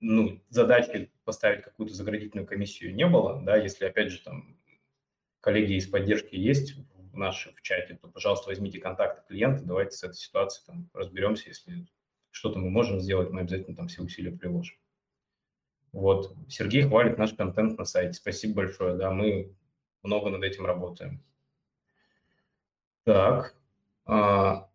[0.00, 4.58] ну, задачи поставить какую-то заградительную комиссию не было, да, если, опять же, там
[5.40, 10.02] коллеги из поддержки есть в нашем в чате, то, пожалуйста, возьмите контакты клиента, давайте с
[10.02, 11.86] этой ситуацией там разберемся, если
[12.30, 14.76] что-то мы можем сделать, мы обязательно там все усилия приложим.
[15.92, 16.34] Вот.
[16.48, 18.14] Сергей хвалит наш контент на сайте.
[18.14, 18.96] Спасибо большое.
[18.96, 19.54] Да, мы
[20.02, 21.22] много над этим работаем.
[23.04, 23.54] Так.
[24.04, 24.68] А,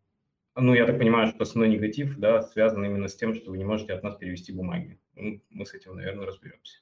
[0.56, 3.65] ну, я так понимаю, что основной негатив, да, связан именно с тем, что вы не
[3.65, 4.99] можете от нас перевести бумаги.
[5.15, 6.80] Ну, мы с этим, наверное, разберемся.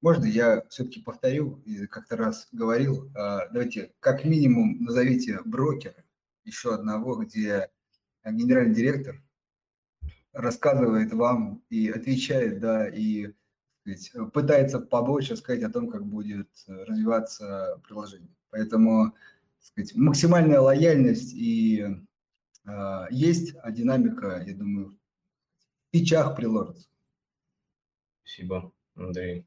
[0.00, 6.04] Можно я все-таки повторю, как-то раз говорил, а, давайте как минимум назовите брокера,
[6.44, 7.70] еще одного, где
[8.24, 9.20] генеральный директор
[10.32, 13.32] рассказывает вам и отвечает, да, и
[13.96, 18.34] сказать, пытается побольше сказать о том, как будет развиваться приложение.
[18.50, 19.14] Поэтому
[19.60, 21.86] сказать, максимальная лояльность и
[22.66, 24.98] э, есть, а динамика, я думаю,
[25.88, 26.88] в печах приложится.
[28.22, 29.46] Спасибо, Андрей.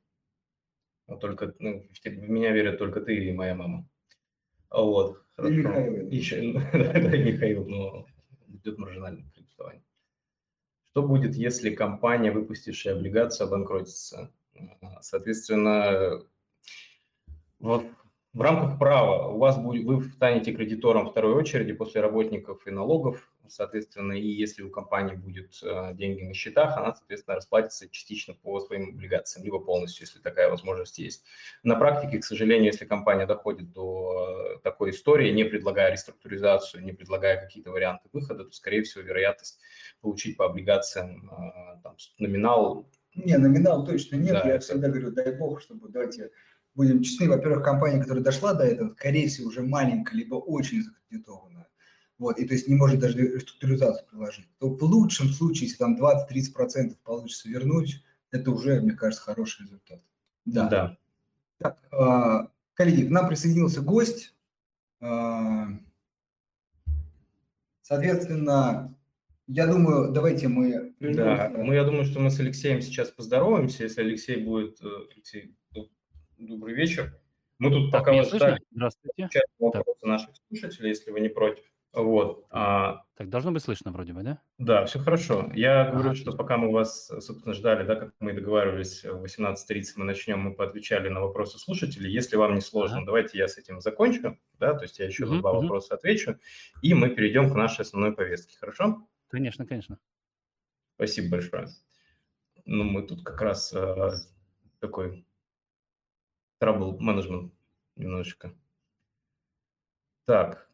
[1.08, 3.88] Но только, ну, в меня верят только ты и моя мама.
[4.70, 5.54] Вот, хорошо.
[5.54, 6.10] И Михаил.
[6.10, 8.06] Еще, да, Михаил, но
[8.48, 9.84] идет маржинальное кредитование.
[10.92, 14.30] Что будет, если компания, выпустившая облигацию, обанкротится?
[15.00, 16.22] Соответственно,
[17.60, 17.86] вот
[18.34, 23.32] в рамках права у вас будет, вы станете кредитором второй очереди после работников и налогов,
[23.52, 28.60] соответственно, и если у компании будет э, деньги на счетах, она, соответственно, расплатится частично по
[28.60, 31.24] своим облигациям, либо полностью, если такая возможность есть.
[31.64, 36.92] На практике, к сожалению, если компания доходит до э, такой истории, не предлагая реструктуризацию, не
[36.92, 39.60] предлагая какие-то варианты выхода, то, скорее всего, вероятность
[40.02, 44.34] получить по облигациям э, там, номинал не, номинал точно нет.
[44.34, 44.66] Да, Я это...
[44.66, 46.32] всегда говорю, дай бог, чтобы давайте
[46.76, 51.68] будем честны, во-первых, компания, которая дошла до этого, скорее всего, уже маленькая, либо очень закредитованная,
[52.22, 56.00] вот, и то есть не может даже реструктуризацию приложить, то в лучшем случае, если там
[56.00, 60.04] 20-30% получится вернуть, это уже, мне кажется, хороший результат.
[60.46, 60.68] Да.
[60.68, 60.98] да.
[61.58, 64.36] Так, э, коллеги, к нам присоединился гость.
[65.00, 65.64] Э,
[67.82, 68.96] соответственно,
[69.48, 70.94] я думаю, давайте мы...
[71.00, 74.80] Да, мы, я думаю, что мы с Алексеем сейчас поздороваемся, если Алексей будет...
[74.84, 75.56] Э, Алексей,
[76.38, 77.20] добрый вечер.
[77.58, 78.62] Мы тут так, пока вас ждали.
[78.70, 79.30] Здравствуйте.
[79.58, 80.08] Вопросы так.
[80.08, 81.64] наших слушателей, если вы не против.
[81.94, 82.46] Вот.
[82.50, 84.42] А, так, должно быть слышно вроде бы, да?
[84.58, 85.52] Да, все хорошо.
[85.54, 85.92] Я ага.
[85.92, 90.40] говорю, что пока мы вас, собственно, ждали, да, как мы договаривались, в 18.30 мы начнем,
[90.40, 92.12] мы поотвечали на вопросы слушателей.
[92.12, 93.08] Если вам не сложно, ага.
[93.08, 95.62] давайте я с этим закончу, да, то есть я еще угу, на два угу.
[95.64, 96.40] вопроса отвечу,
[96.82, 99.06] и мы перейдем к нашей основной повестке, хорошо?
[99.28, 100.00] Конечно, конечно.
[100.96, 101.68] Спасибо большое.
[102.66, 104.12] Ну, мы тут как раз э,
[104.80, 105.26] такой
[106.62, 107.52] trouble management
[107.98, 108.54] немножечко.
[110.26, 110.71] Так,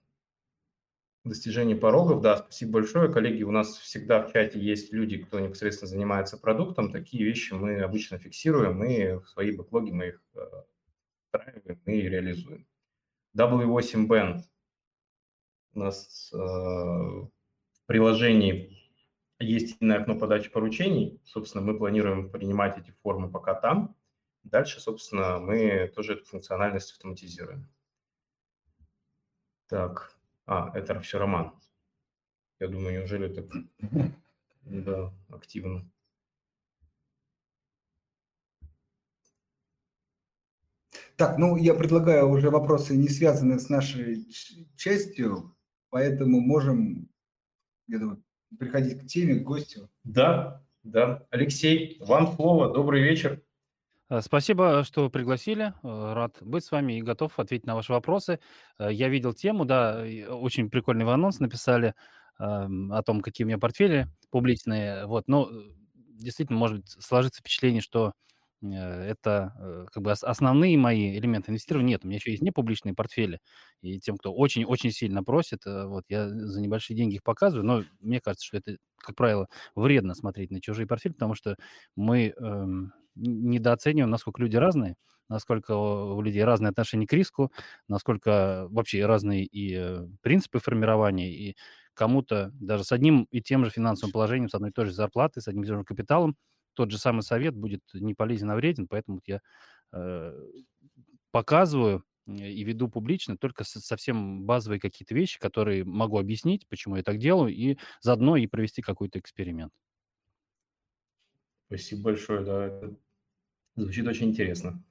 [1.27, 3.11] достижение порогов, да, спасибо большое.
[3.11, 6.91] Коллеги, у нас всегда в чате есть люди, кто непосредственно занимается продуктом.
[6.91, 10.39] Такие вещи мы обычно фиксируем, и в свои бэклоги мы их э,
[11.25, 12.67] встраиваем и реализуем.
[13.37, 14.41] W8Band
[15.73, 17.29] у нас э, в
[17.85, 18.77] приложении
[19.39, 21.21] есть иное окно подачи поручений.
[21.23, 23.95] Собственно, мы планируем принимать эти формы пока там.
[24.43, 27.69] Дальше, собственно, мы тоже эту функциональность автоматизируем.
[29.67, 30.16] Так,
[30.47, 31.53] а, это все роман.
[32.59, 33.45] Я думаю, неужели так
[34.63, 35.87] да, активно.
[41.17, 44.25] Так, ну я предлагаю уже вопросы, не связанные с нашей
[44.75, 45.55] частью,
[45.89, 47.09] поэтому можем,
[47.87, 48.23] я думаю,
[48.57, 49.89] приходить к теме, к гостю.
[50.03, 51.27] Да, да.
[51.31, 52.73] Алексей, вам слово.
[52.73, 53.43] Добрый вечер.
[54.09, 55.73] Э, спасибо, что пригласили.
[55.83, 58.39] Э, рад быть с вами и готов ответить на ваши вопросы.
[58.79, 61.93] Э, я видел тему, да, очень прикольный вы анонс написали
[62.39, 65.05] эм, о том, какие у меня портфели публичные.
[65.07, 65.49] Вот, но
[66.19, 68.13] действительно может сложиться впечатление, что
[68.63, 71.89] это как бы основные мои элементы инвестирования.
[71.91, 73.39] Нет, у меня еще есть непубличные портфели.
[73.83, 77.65] И тем, кто очень-очень сильно просит, вот я за небольшие деньги их показываю.
[77.65, 81.55] Но мне кажется, что это, как правило, вредно смотреть на чужие портфели, потому что
[81.95, 84.95] мы эм, недооцениваем, насколько люди разные.
[85.29, 87.51] насколько у людей разные отношения к риску,
[87.89, 91.55] насколько вообще разные и э, принципы формирования, и
[91.93, 95.41] кому-то даже с одним и тем же финансовым положением, с одной и той же зарплатой,
[95.43, 96.37] с одним и тем же капиталом,
[96.73, 99.41] тот же самый совет будет не полезен, а вреден, поэтому я
[99.93, 100.33] э,
[101.31, 107.19] показываю и веду публично только совсем базовые какие-то вещи, которые могу объяснить, почему я так
[107.19, 109.71] делаю, и заодно и провести какой-то эксперимент.
[111.67, 112.95] Спасибо большое, да, это
[113.77, 114.83] звучит очень интересно.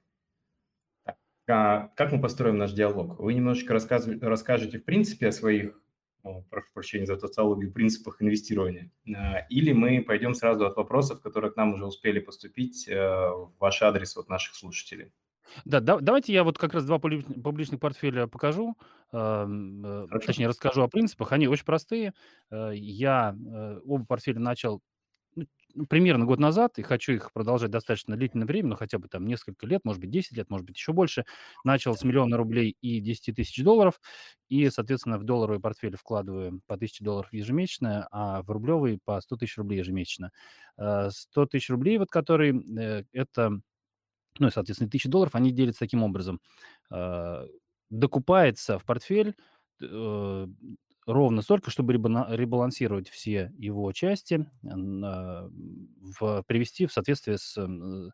[1.49, 3.19] А как мы построим наш диалог?
[3.19, 5.79] Вы немножечко расскажете в принципе о своих,
[6.49, 11.55] прошу прощения за тавтологию, принципах инвестирования, а, или мы пойдем сразу от вопросов, которые к
[11.55, 15.13] нам уже успели поступить э, в ваш адрес от наших слушателей?
[15.65, 18.75] Да, да, давайте я вот как раз два публичных портфеля покажу,
[19.13, 21.31] э, точнее расскажу о принципах.
[21.31, 22.13] Они очень простые.
[22.51, 24.81] Э, я э, оба портфеля начал
[25.89, 29.65] примерно год назад и хочу их продолжать достаточно длительное время, ну, хотя бы там несколько
[29.67, 31.25] лет, может быть, 10 лет, может быть, еще больше.
[31.63, 33.99] Начал с миллиона рублей и 10 тысяч долларов,
[34.49, 39.37] и, соответственно, в долларовый портфель вкладываю по 1000 долларов ежемесячно, а в рублевый по 100
[39.37, 40.31] тысяч рублей ежемесячно.
[40.77, 43.59] 100 тысяч рублей, вот которые, это
[44.39, 46.39] ну и, соответственно, тысячи долларов, они делятся таким образом.
[46.89, 47.45] А,
[47.89, 49.35] докупается в портфель
[49.81, 50.47] э,
[51.07, 58.11] ровно столько, чтобы ребалансировать все его части, в, привести в соответствие с, эм,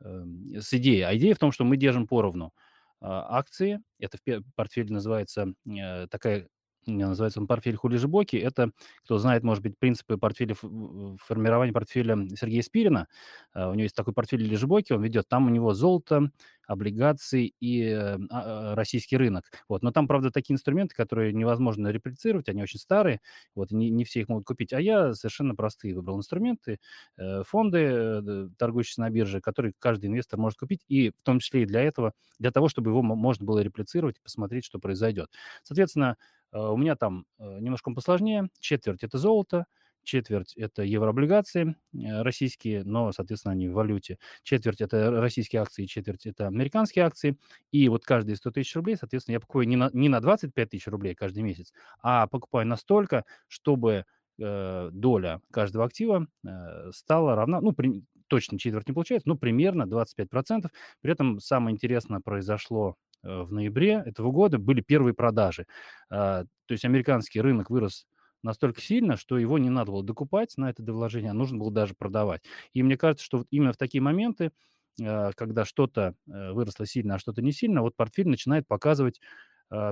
[0.00, 1.02] с идеей.
[1.02, 2.52] А идея в том, что мы держим поровну
[3.00, 3.80] а, акции.
[3.98, 6.48] Это в портфеле называется э, такая
[6.90, 8.36] называется он портфель Хулижибоки.
[8.36, 8.70] Это,
[9.04, 13.08] кто знает, может быть, принципы портфеля, формирования портфеля Сергея Спирина.
[13.52, 15.28] А, у него есть такой портфель Лежебоки, он ведет.
[15.28, 16.30] Там у него золото,
[16.66, 19.44] облигации и э, а, а, российский рынок.
[19.68, 19.82] Вот.
[19.82, 23.20] Но там, правда, такие инструменты, которые невозможно реплицировать, они очень старые,
[23.54, 24.72] вот, не, не все их могут купить.
[24.74, 26.78] А я совершенно простые выбрал инструменты,
[27.16, 31.62] э, фонды, э, торгующиеся на бирже, которые каждый инвестор может купить, и в том числе
[31.62, 35.30] и для этого, для того, чтобы его можно было реплицировать и посмотреть, что произойдет.
[35.62, 36.16] Соответственно,
[36.52, 38.48] у меня там немножко посложнее.
[38.60, 39.66] Четверть– это золото,
[40.08, 44.18] четверть– это еврооблигации э, российские, но, соответственно, они в валюте.
[44.42, 47.36] Четверть– это российские акции, четверть– это американские акции.
[47.70, 50.86] И вот каждые 100 тысяч рублей, соответственно, я покупаю не на, не на 25 тысяч
[50.86, 51.72] рублей каждый месяц,
[52.02, 54.06] а покупаю настолько, чтобы
[54.38, 59.82] э, доля каждого актива э, стала равна, ну, при, точно четверть не получается, но примерно
[59.82, 60.68] 25%.
[61.02, 65.66] При этом самое интересное произошло э, в ноябре этого года, были первые продажи.
[66.10, 68.06] Э, то есть американский рынок вырос
[68.42, 71.94] настолько сильно, что его не надо было докупать на это вложение, а нужно было даже
[71.94, 72.42] продавать.
[72.72, 74.52] И мне кажется, что вот именно в такие моменты,
[75.00, 79.24] э, когда что-то э, выросло сильно, а что-то не сильно, вот портфель начинает показывать э,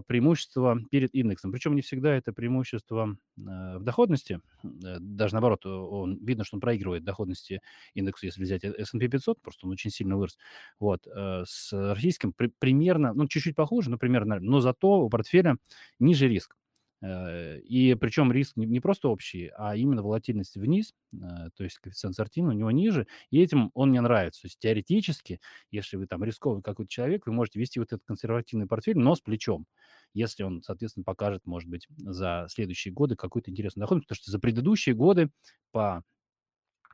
[0.07, 1.53] преимущество перед индексом.
[1.53, 7.61] Причем не всегда это преимущество в доходности, даже наоборот, он, видно, что он проигрывает доходности
[7.95, 10.39] индексу, если взять S&P 500, просто он очень сильно вырос.
[10.81, 11.07] Вот.
[11.07, 15.57] С российским при, примерно, ну, чуть-чуть похуже, но примерно, но зато у портфеля
[15.99, 16.57] ниже риск.
[17.03, 21.17] Э, и причем риск не, просто общий, а именно волатильность вниз, э,
[21.57, 24.43] то есть коэффициент Сартина у него ниже, и этим он мне нравится.
[24.43, 25.41] То есть теоретически,
[25.71, 29.21] если вы там рисковый какой-то человек, вы можете вести вот этот консервативный портфель, но с
[29.21, 29.67] плечом,
[30.15, 34.39] если он, соответственно, покажет, может быть, за следующие годы какой-то интересный доход, потому что за
[34.39, 35.31] предыдущие годы
[35.73, 36.03] по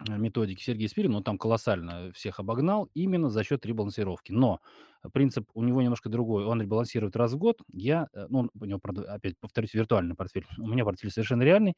[0.09, 4.33] методики Сергея Спирина, он там колоссально всех обогнал именно за счет ребалансировки.
[4.33, 4.61] Но
[5.13, 6.45] принцип у него немножко другой.
[6.45, 7.61] Он ребалансирует раз в год.
[7.73, 10.47] Я, э, ну, у него, опять повторюсь, виртуальный портфель.
[10.59, 11.77] У меня портфель совершенно реальный.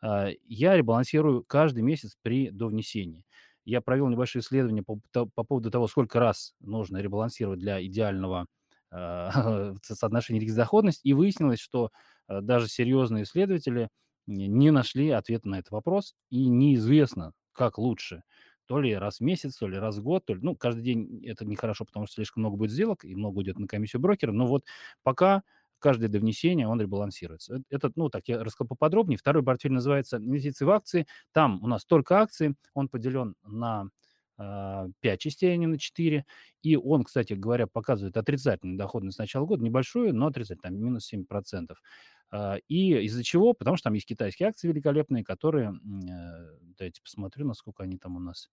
[0.00, 3.24] А, я ребалансирую каждый месяц при довнесении.
[3.64, 8.46] Я провел небольшое исследование по, по поводу того, сколько раз нужно ребалансировать для идеального
[8.92, 11.90] э, соотношения риск-доходность, и выяснилось, что
[12.28, 13.88] даже серьезные исследователи
[14.26, 18.22] не нашли ответа на этот вопрос, и неизвестно, как лучше.
[18.66, 21.24] То ли раз в месяц, то ли раз в год, то ли, ну, каждый день
[21.24, 24.46] это нехорошо, потому что слишком много будет сделок, и много уйдет на комиссию брокера, но
[24.46, 24.64] вот
[25.04, 25.42] пока
[25.78, 27.62] каждое до внесения он ребалансируется.
[27.70, 29.18] Это, ну, так, я рассказал поподробнее.
[29.18, 31.06] Второй портфель называется «Инвестиции в акции».
[31.32, 33.88] Там у нас только акции, он поделен на
[34.36, 36.24] 5 частей, а не на 4.
[36.62, 41.06] И он, кстати говоря, показывает отрицательную доходность с начала года, небольшую, но отрицательную, там минус
[41.12, 41.82] 7%.
[42.30, 43.54] А, и из-за чего?
[43.54, 48.20] Потому что там есть китайские акции великолепные, которые, э, дайте посмотрю, насколько они там у
[48.20, 48.50] нас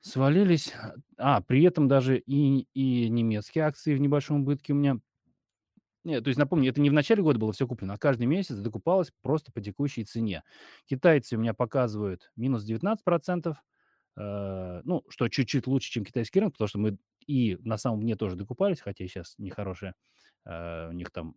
[0.00, 0.72] свалились.
[1.16, 4.98] А, при этом даже и, и немецкие акции в небольшом убытке у меня.
[6.04, 8.56] Нет, то есть, напомню, это не в начале года было все куплено, а каждый месяц
[8.56, 10.42] докупалось просто по текущей цене.
[10.86, 13.54] Китайцы у меня показывают минус 19%,
[14.16, 16.96] э, ну, что чуть-чуть лучше, чем китайский рынок, потому что мы
[17.26, 19.94] и на самом дне тоже докупались, хотя сейчас нехорошая
[20.44, 21.36] Uh, у них там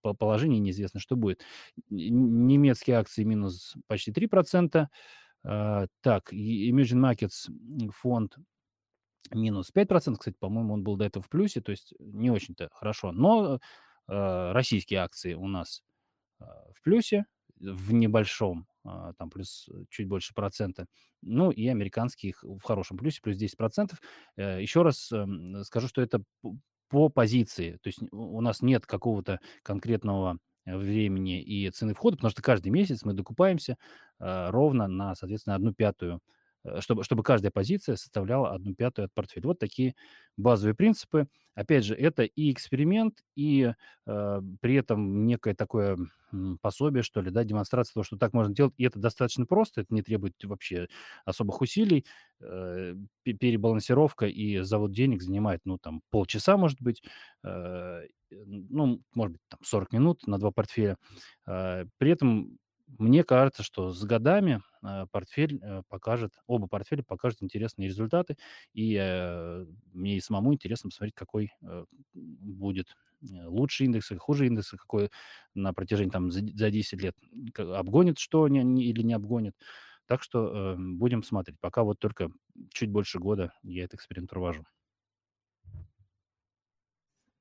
[0.00, 1.42] по положению неизвестно, что будет.
[1.90, 4.86] Немецкие акции минус почти 3%.
[5.44, 7.50] Uh, так, Emerging Markets
[7.90, 8.38] фонд
[9.32, 10.16] минус 5%.
[10.16, 13.12] Кстати, по-моему, он был до этого в плюсе, то есть не очень-то хорошо.
[13.12, 13.60] Но
[14.08, 15.82] э, российские акции у нас
[16.40, 16.44] э,
[16.74, 17.26] в плюсе,
[17.58, 20.86] в небольшом, э, там плюс чуть больше процента.
[21.22, 23.98] Ну и американские в хорошем плюсе, плюс 10%.
[24.36, 25.26] Э, еще раз э,
[25.64, 26.22] скажу, что это
[26.88, 27.78] по позиции.
[27.82, 33.04] То есть у нас нет какого-то конкретного времени и цены входа, потому что каждый месяц
[33.04, 33.76] мы докупаемся
[34.18, 36.39] э, ровно на, соответственно, одну пятую Э,
[36.80, 39.46] чтобы, чтобы каждая позиция составляла одну пятую от портфеля.
[39.48, 39.94] Вот такие
[40.36, 41.26] базовые принципы.
[41.54, 43.72] Опять же, это и эксперимент, и
[44.06, 45.98] э, при этом некое такое
[46.60, 48.72] пособие, что ли, да, демонстрация того, что так можно делать.
[48.76, 50.88] И это достаточно просто, это не требует вообще
[51.24, 52.04] особых усилий.
[52.40, 52.94] Э,
[53.24, 57.02] перебалансировка и завод денег занимает, ну, там, полчаса, может быть,
[57.44, 60.96] э, ну, может быть, там, 40 минут на два портфеля.
[61.46, 62.58] Э, при этом
[62.98, 68.36] мне кажется, что с годами э, портфель э, покажет, оба портфеля покажут интересные результаты,
[68.72, 71.52] и э, мне и самому интересно посмотреть, какой
[72.12, 75.10] будет лучший индекс или хуже индекс, какой
[75.54, 77.16] на протяжении там за, за 10 лет
[77.56, 79.54] обгонит что не, или не обгонит.
[80.06, 81.60] Так что будем смотреть.
[81.60, 82.30] Пока вот только
[82.72, 84.64] чуть больше года я этот эксперимент провожу.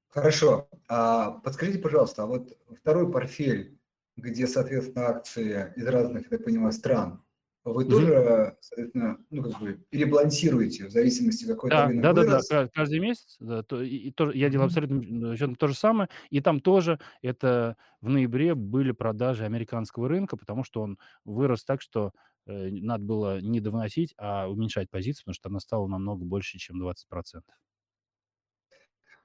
[0.10, 0.70] Хорошо.
[0.88, 3.79] А, подскажите, пожалуйста, а вот второй портфель
[4.20, 7.24] где, соответственно, акции из разных, я так понимаю, стран,
[7.66, 7.90] вы mm-hmm.
[7.90, 12.48] тоже, соответственно, ну, как бы перебалансируете в зависимости, какой да, рынок да, вырос.
[12.48, 13.36] Да, да, каждый месяц.
[13.40, 16.10] Да, то, и, и тоже, я делал абсолютно то же самое.
[16.30, 21.82] И там тоже это в ноябре были продажи американского рынка, потому что он вырос так,
[21.82, 22.14] что
[22.48, 26.82] э, надо было не довносить, а уменьшать позицию, потому что она стала намного больше, чем
[26.82, 26.96] 20%.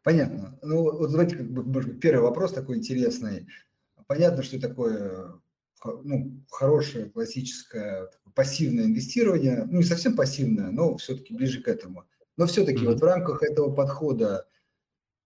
[0.03, 0.59] Понятно.
[0.61, 3.47] Ну, вот давайте, как бы, может быть, первый вопрос такой интересный.
[4.07, 5.41] Понятно, что такое
[5.85, 12.05] ну, хорошее классическое пассивное инвестирование, ну не совсем пассивное, но все-таки ближе к этому.
[12.37, 12.89] Но все-таки mm-hmm.
[12.89, 14.47] вот в рамках этого подхода,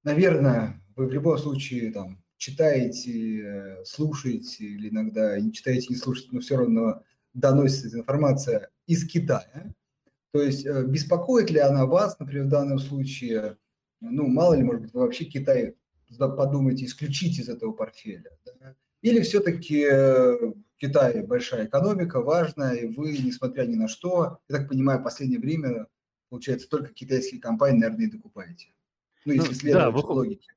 [0.02, 6.40] наверное, вы в любом случае там читаете, слушаете или иногда не читаете, не слушаете, но
[6.40, 7.02] все равно
[7.34, 9.74] доносится эта информация из Китая.
[10.32, 13.56] То есть э, беспокоит ли она вас, например, в данном случае,
[14.00, 15.74] ну, мало ли, может быть, вы вообще Китай
[16.16, 18.30] подумайте, исключить из этого портфеля?
[18.60, 18.74] Да?
[19.02, 24.68] Или все-таки э, Китай большая экономика, важная, и вы, несмотря ни на что, я так
[24.68, 25.86] понимаю, в последнее время,
[26.28, 28.68] получается, только китайские компании, наверное, и докупаете.
[29.24, 30.48] Ну, если ну, следовать да, логике.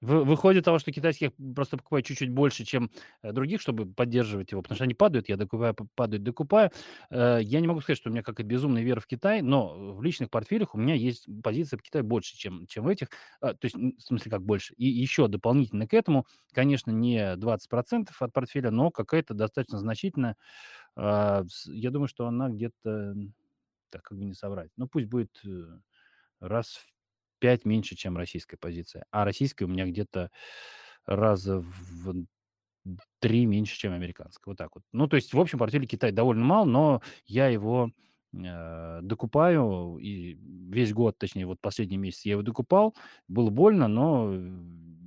[0.00, 2.90] Выходит того, что китайских просто покупаю чуть-чуть больше, чем
[3.22, 6.70] э, других, чтобы поддерживать его, потому что они падают, я докупаю, падают, докупаю.
[7.10, 9.94] Э, я не могу сказать, что у меня как и безумная вера в Китай, но
[9.94, 13.08] в личных портфелях у меня есть позиция по Китаю больше, чем, чем в этих.
[13.40, 14.74] А, то есть, в смысле, как больше.
[14.74, 20.36] И еще дополнительно к этому, конечно, не 20% от портфеля, но какая-то достаточно значительная.
[20.96, 23.14] А, я думаю, что она где-то,
[23.90, 25.80] так как бы не соврать, ну пусть будет э,
[26.40, 26.86] раз в
[27.38, 29.04] 5 меньше, чем российская позиция.
[29.10, 30.30] А российская у меня где-то
[31.06, 32.14] раза в
[33.20, 34.52] 3 меньше, чем американская.
[34.52, 34.84] Вот так вот.
[34.92, 37.90] Ну, то есть, в общем, портфеле Китай довольно мало, но я его
[38.34, 40.34] э, докупаю, и
[40.70, 42.94] весь год, точнее, вот последний месяц я его докупал.
[43.28, 44.32] Было больно, но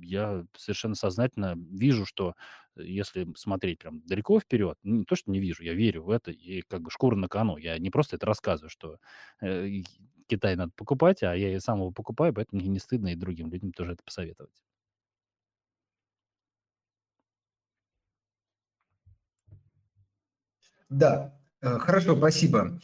[0.02, 2.34] я совершенно сознательно вижу, что
[2.76, 6.30] если смотреть прям далеко вперед, ну, не то, что не вижу, я верю в это,
[6.30, 7.56] и как бы шкура на кону.
[7.58, 8.98] Я не просто это рассказываю, что
[9.40, 9.68] э,
[10.26, 13.50] Китай надо покупать, а я и сам его покупаю, поэтому мне не стыдно и другим
[13.50, 14.62] людям тоже это посоветовать.
[20.88, 22.78] Да, э, хорошо, спасибо.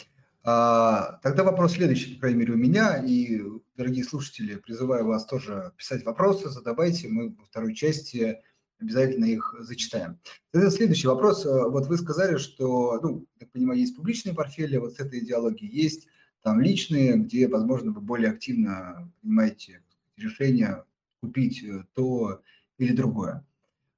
[0.45, 3.05] А, тогда вопрос следующий, по крайней мере, у меня.
[3.05, 3.43] И,
[3.76, 7.09] дорогие слушатели, призываю вас тоже писать вопросы, задавайте.
[7.09, 8.39] Мы во второй части
[8.80, 10.18] обязательно их зачитаем.
[10.53, 11.45] Тогда следующий вопрос.
[11.45, 15.70] Э, вот вы сказали, что, ну, так понимаю, есть публичные портфели, вот с этой идеологией
[15.70, 16.09] есть
[16.43, 19.82] там личные, где, возможно, вы более активно принимаете
[20.16, 20.84] решение
[21.20, 22.43] купить э, то
[22.78, 23.45] или другое.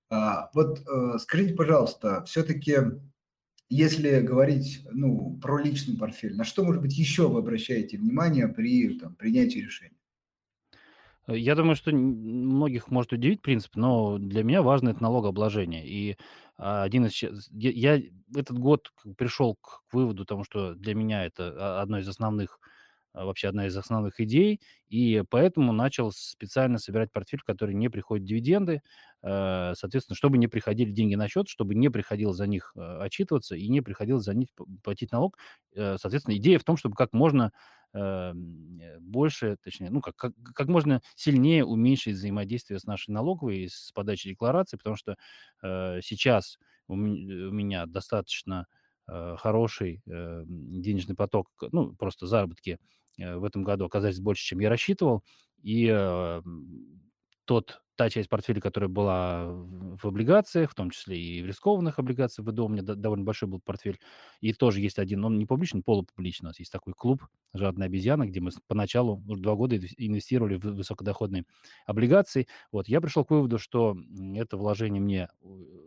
[0.09, 2.77] А, вот э, скажите, пожалуйста, все-таки,
[3.69, 8.99] если говорить ну, про личный портфель, на что, может быть, еще вы обращаете внимание при
[8.99, 9.95] там, принятии решения?
[11.29, 15.87] Я думаю, что многих может удивить принцип, но для меня важно это налогообложение.
[15.87, 16.17] И
[16.61, 17.23] один из...
[17.53, 18.01] Я
[18.37, 22.60] этот год пришел к выводу, тому, что для меня это а, одно из основных а,
[23.15, 28.83] вообще одна из основных идей, и поэтому начал специально собирать портфель, который не приходит дивиденды,
[29.23, 33.57] э, соответственно, чтобы не приходили деньги на счет, чтобы не приходилось за них э, отчитываться
[33.57, 34.49] и не приходилось за них
[34.83, 35.39] платить налог.
[35.75, 37.53] Э, соответственно, идея в том, чтобы как можно
[39.01, 44.31] больше, точнее, ну, как, как, как можно сильнее уменьшить взаимодействие с нашей налоговой, с подачей
[44.31, 45.17] декларации, потому что
[45.61, 48.69] сейчас у меня достаточно
[49.09, 55.23] хороший денежный поток, ну, просто заработки э, в этом году оказались больше, чем я рассчитывал.
[55.63, 56.43] И э,
[57.45, 62.49] тот та часть портфеля, которая была в облигациях, в том числе и в рискованных облигациях,
[62.49, 64.01] ВДО, у меня довольно большой был портфель,
[64.41, 68.27] и тоже есть один, он не публичный, полупубличный, у нас есть такой клуб «Жадная обезьяна»,
[68.27, 71.45] где мы поначалу уже два года инвестировали в высокодоходные
[71.85, 72.47] облигации.
[72.73, 73.97] Вот, я пришел к выводу, что
[74.35, 75.47] это вложение мне э,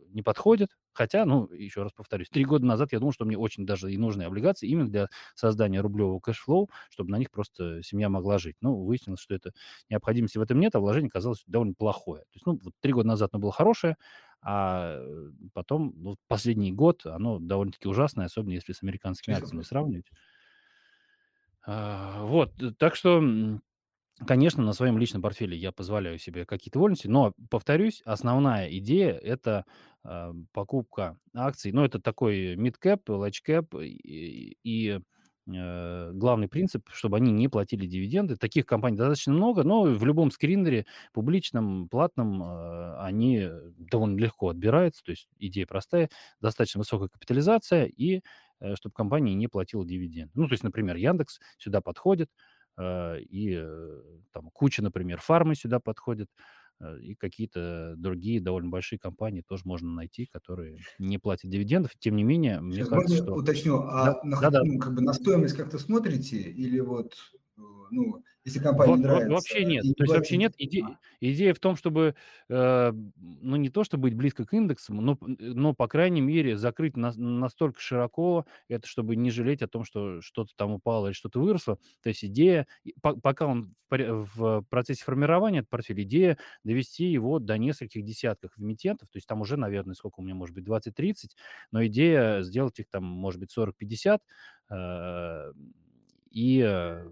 [0.10, 3.66] не подходит, хотя, ну, еще раз повторюсь, три года назад я думал, что мне очень
[3.66, 8.10] даже и нужны облигации именно для создания рублевого cash flow, чтобы на них просто семья
[8.10, 8.58] могла жить.
[8.62, 9.52] Ну, выяснилось, что это
[9.90, 12.24] необходимости в этом нет, а вложение казалось довольно плохое.
[12.24, 13.98] То есть, ну, вот три года назад оно было хорошее,
[14.42, 20.08] а э, потом, ну, последний год, оно довольно-таки ужасное, особенно если с американскими акциями сравнивать.
[21.66, 23.22] А, вот, э, так что,
[24.26, 29.66] конечно, на своем личном портфеле я позволяю себе какие-то вольности, но, повторюсь, основная идея– это
[30.04, 31.72] э, покупка акций.
[31.72, 35.00] Ну, это такой mid-cap, large cap и, и
[35.46, 38.38] Э, главный принцип, чтобы они не платили дивиденды.
[38.38, 45.04] Таких компаний достаточно много, но в любом скринере, публичном, платном, э, они довольно легко отбираются.
[45.04, 46.10] То есть идея простая,
[46.40, 48.22] достаточно высокая капитализация и
[48.62, 50.32] э, чтобы компания не платила дивиденды.
[50.34, 52.30] Ну, то есть, например, Яндекс сюда подходит,
[52.80, 53.66] и
[54.32, 56.30] там куча, например, фармы сюда подходит.
[56.80, 61.92] Э, и какие-то другие довольно большие компании тоже можно найти, которые не платят дивидендов.
[62.00, 63.36] Тем не менее, мне Сейчас кажется, что...
[63.36, 64.62] уточню, а на, Да, да.
[64.80, 69.64] как бы на стоимость как-то смотрите или вот э, ну, если компания Во- нравится Вообще
[69.64, 69.84] нет.
[69.96, 70.54] То есть вообще нет.
[70.60, 72.16] Иде- а, Идея в том, чтобы,
[72.50, 76.98] э, ну не то, чтобы быть близко к индексам, но, но по крайней мере закрыть
[76.98, 81.40] нас- настолько широко это, чтобы не жалеть о том, что что-то там упало или что-то
[81.40, 81.78] выросло.
[82.02, 82.68] То есть идея,
[83.02, 88.52] по- пока он в, в процессе формирования этот портфель, идея довести его до нескольких десятков
[88.60, 91.36] эмитентов, то есть там уже, наверное, сколько у меня может быть, 20-30,
[91.72, 94.22] но идея сделать их там, может быть, 40-50,
[94.70, 95.54] э,
[96.32, 97.12] и э,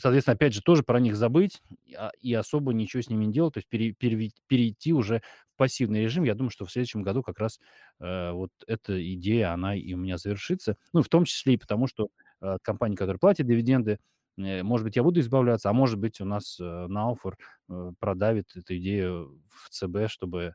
[0.00, 1.62] соответственно, опять же, тоже про них забыть
[1.96, 5.22] а, и особо ничего с ними не делать, то есть пере- переви- перейти уже
[5.54, 6.24] в пассивный режим.
[6.24, 7.60] Я думаю, что в следующем году как раз
[8.00, 10.76] э, вот эта идея, она и у меня завершится.
[10.92, 12.08] Ну, в том числе и потому, что
[12.40, 13.98] э, компании, которые платят дивиденды,
[14.38, 17.36] э, может быть, я буду избавляться, а может быть, у нас э, на офер
[17.68, 20.54] э, продавит эту идею в ЦБ, чтобы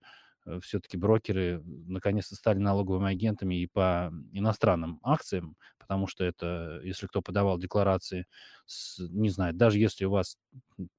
[0.62, 7.22] все-таки брокеры наконец-то стали налоговыми агентами и по иностранным акциям, потому что это, если кто
[7.22, 8.26] подавал декларации,
[8.66, 10.38] с, не знаю, даже если у вас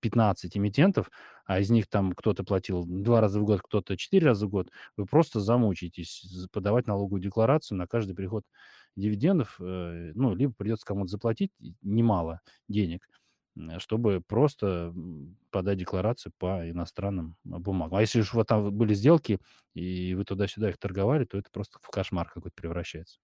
[0.00, 1.10] 15 эмитентов,
[1.44, 4.68] а из них там кто-то платил два раза в год, кто-то четыре раза в год,
[4.96, 8.44] вы просто замучаетесь з- подавать налоговую декларацию на каждый приход
[8.96, 11.50] дивидендов, э, ну, либо придется кому-то заплатить
[11.82, 13.08] немало денег,
[13.78, 14.92] чтобы просто
[15.50, 17.98] подать декларацию по иностранным а, бумагам.
[17.98, 19.38] А если уж вот там были сделки,
[19.74, 23.18] и вы туда-сюда их торговали, то это просто в кошмар какой-то превращается.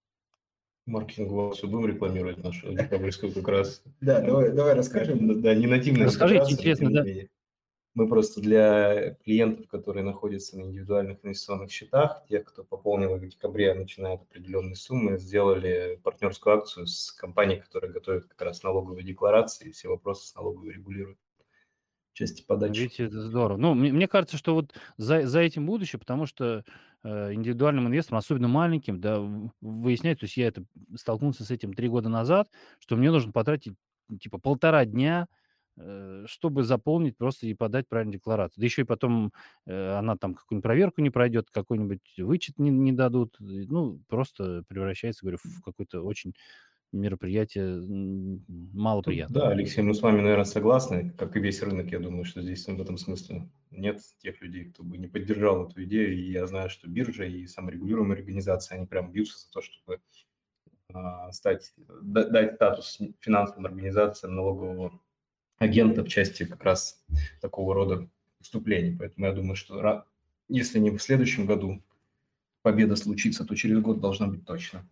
[0.85, 3.83] Маркетинговую акцию будем рекламировать нашу декабрьскую как раз.
[4.01, 5.41] Да, давай, давай расскажем.
[5.41, 7.05] Да, не нативная Расскажите, интересно, да.
[7.95, 13.75] Мы просто для клиентов, которые находятся на индивидуальных инвестиционных счетах, тех, кто пополнил в декабре,
[13.75, 19.69] начиная от определенной суммы, сделали партнерскую акцию с компанией, которая готовит как раз налоговые декларации,
[19.69, 21.19] и все вопросы с налоговой регулирует
[22.13, 22.79] части подачи.
[22.79, 23.57] Видите, это здорово.
[23.57, 26.63] Ну, мне, мне кажется, что вот за, за этим будущее, потому что
[27.03, 29.19] э, индивидуальным инвесторам, особенно маленьким, да,
[29.61, 30.63] выяснять, то есть я это
[30.95, 33.75] столкнулся с этим три года назад, что мне нужно потратить
[34.19, 35.27] типа полтора дня,
[36.25, 38.61] чтобы заполнить просто и подать правильную декларацию.
[38.61, 39.31] Да еще и потом
[39.65, 43.35] э, она там какую-нибудь проверку не пройдет, какой-нибудь вычет не, не дадут.
[43.39, 46.35] Ну, просто превращается, говорю, в какое-то очень
[46.91, 47.81] мероприятие
[48.71, 49.41] малоприятное.
[49.41, 52.65] да, Алексей, мы с вами, наверное, согласны, как и весь рынок, я думаю, что здесь
[52.65, 56.69] в этом смысле нет тех людей, кто бы не поддержал эту идею, и я знаю,
[56.69, 60.01] что биржа и саморегулируемые организации, они прям бьются за то, чтобы
[60.93, 65.01] а, стать, да- дать статус финансовым организациям налогового
[65.57, 67.03] агента в части как раз
[67.41, 68.07] такого рода
[68.39, 68.95] выступлений.
[68.97, 70.05] Поэтому я думаю, что
[70.49, 71.81] если не в следующем году
[72.61, 74.87] победа случится, то через год должна быть точно.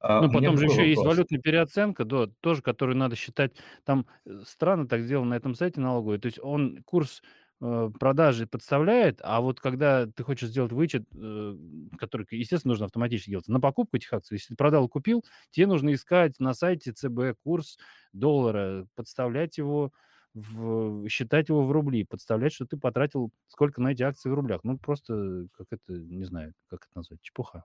[0.00, 1.16] А, Ну, потом же еще есть вопрос.
[1.16, 3.52] валютная переоценка, да, тоже, которую надо считать.
[3.84, 6.18] Там э, странно так сделано на этом сайте налоговый.
[6.18, 7.22] То есть он курс
[7.60, 11.56] э, продажи подставляет, а вот когда ты хочешь сделать вычет, э,
[11.98, 15.92] который, естественно, нужно автоматически делать, на покупку этих акций, если ты продал, купил, тебе нужно
[15.94, 17.78] искать на сайте ЦБ курс
[18.12, 19.92] доллара, подставлять его,
[20.34, 24.60] в, считать его в рубли, подставлять, что ты потратил сколько на эти акции в рублях.
[24.64, 27.64] Ну, просто, как это, не знаю, как это назвать, чепуха.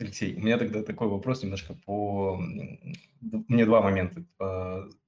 [0.00, 2.36] Алексей, у меня тогда такой вопрос немножко по...
[3.20, 4.24] Мне два момента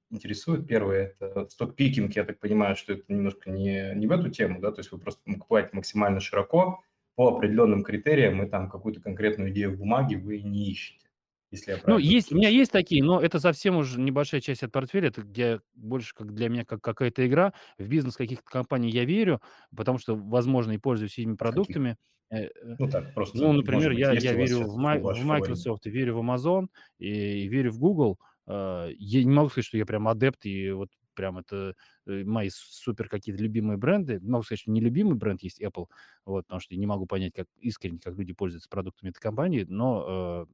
[0.09, 0.67] интересуют.
[0.67, 2.15] Первый– это сток-пикинг.
[2.15, 4.71] Я так понимаю, что это немножко не, не в эту тему, да?
[4.71, 6.83] То есть вы просто покупаете максимально широко
[7.15, 11.07] по определенным критериям, и там какую-то конкретную идею в бумаге вы не ищете.
[11.51, 14.71] если я Ну, есть, у меня есть такие, но это совсем уже небольшая часть от
[14.71, 15.09] портфеля.
[15.09, 17.53] Это где больше как для меня как какая-то игра.
[17.77, 19.41] В бизнес каких-то компаний я верю,
[19.75, 21.37] потому что, возможно, и пользуюсь этими каких?
[21.39, 21.97] продуктами.
[22.29, 25.25] Э, э, Ну так, просто, Ну, например, быть, я, я верю в, в.
[25.25, 26.67] Microsoft, и верю в Amazon,
[26.99, 28.19] и, и верю в Google.
[28.47, 31.75] Э, Я не могу сказать, что я прям адепт, и вот прям это
[32.05, 34.19] э, мои супер какие-то любимые бренды.
[34.21, 35.87] Могу сказать, что не любимый бренд есть Apple,
[36.25, 39.65] вот, потому что я не могу понять, как искренне, как люди пользуются продуктами этой компании,
[39.67, 40.53] но э,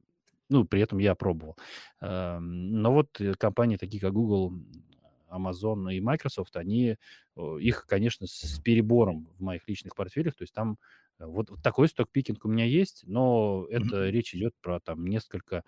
[0.50, 1.56] ну, при этом я пробовал.
[2.00, 4.52] Но вот компании такие, как Google,
[5.30, 6.96] Amazon и Microsoft, они,
[7.36, 10.78] их, конечно, с перебором в моих личных портфелях, то есть там
[11.18, 14.10] вот вот такой сток-пикинг у меня есть, но это Мгм.
[14.10, 15.64] речь идет про там несколько,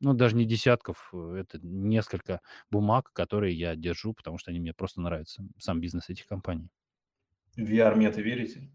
[0.00, 2.40] ну, даже не десятков, э, это несколько
[2.70, 6.70] бумаг, которые я держу, потому что они мне просто нравятся, сам бизнес этих компаний.
[7.56, 8.70] В VR-мета верите?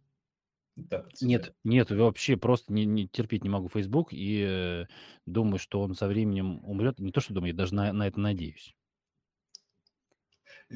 [0.90, 1.30] Так, от себя.
[1.30, 4.86] Нет, нет, вообще просто не, не терпеть не могу Facebook и э,
[5.26, 7.00] думаю, что он со временем умрет.
[7.00, 8.76] Не то, что думаю, я даже на, на это надеюсь.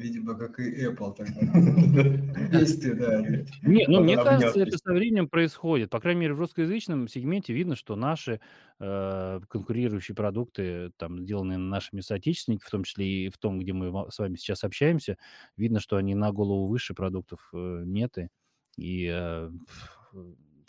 [0.00, 2.48] Видимо, как и Apple тогда.
[2.58, 3.20] Действие, да.
[3.62, 5.90] Не, ну, мне кажется, это со временем происходит.
[5.90, 8.40] По крайней мере, в русскоязычном сегменте видно, что наши
[8.78, 14.10] э, конкурирующие продукты, там, сделанные нашими соотечественниками, в том числе и в том, где мы
[14.10, 15.18] с вами сейчас общаемся,
[15.58, 18.30] видно, что они на голову выше продуктов э, меты.
[18.78, 19.50] И э,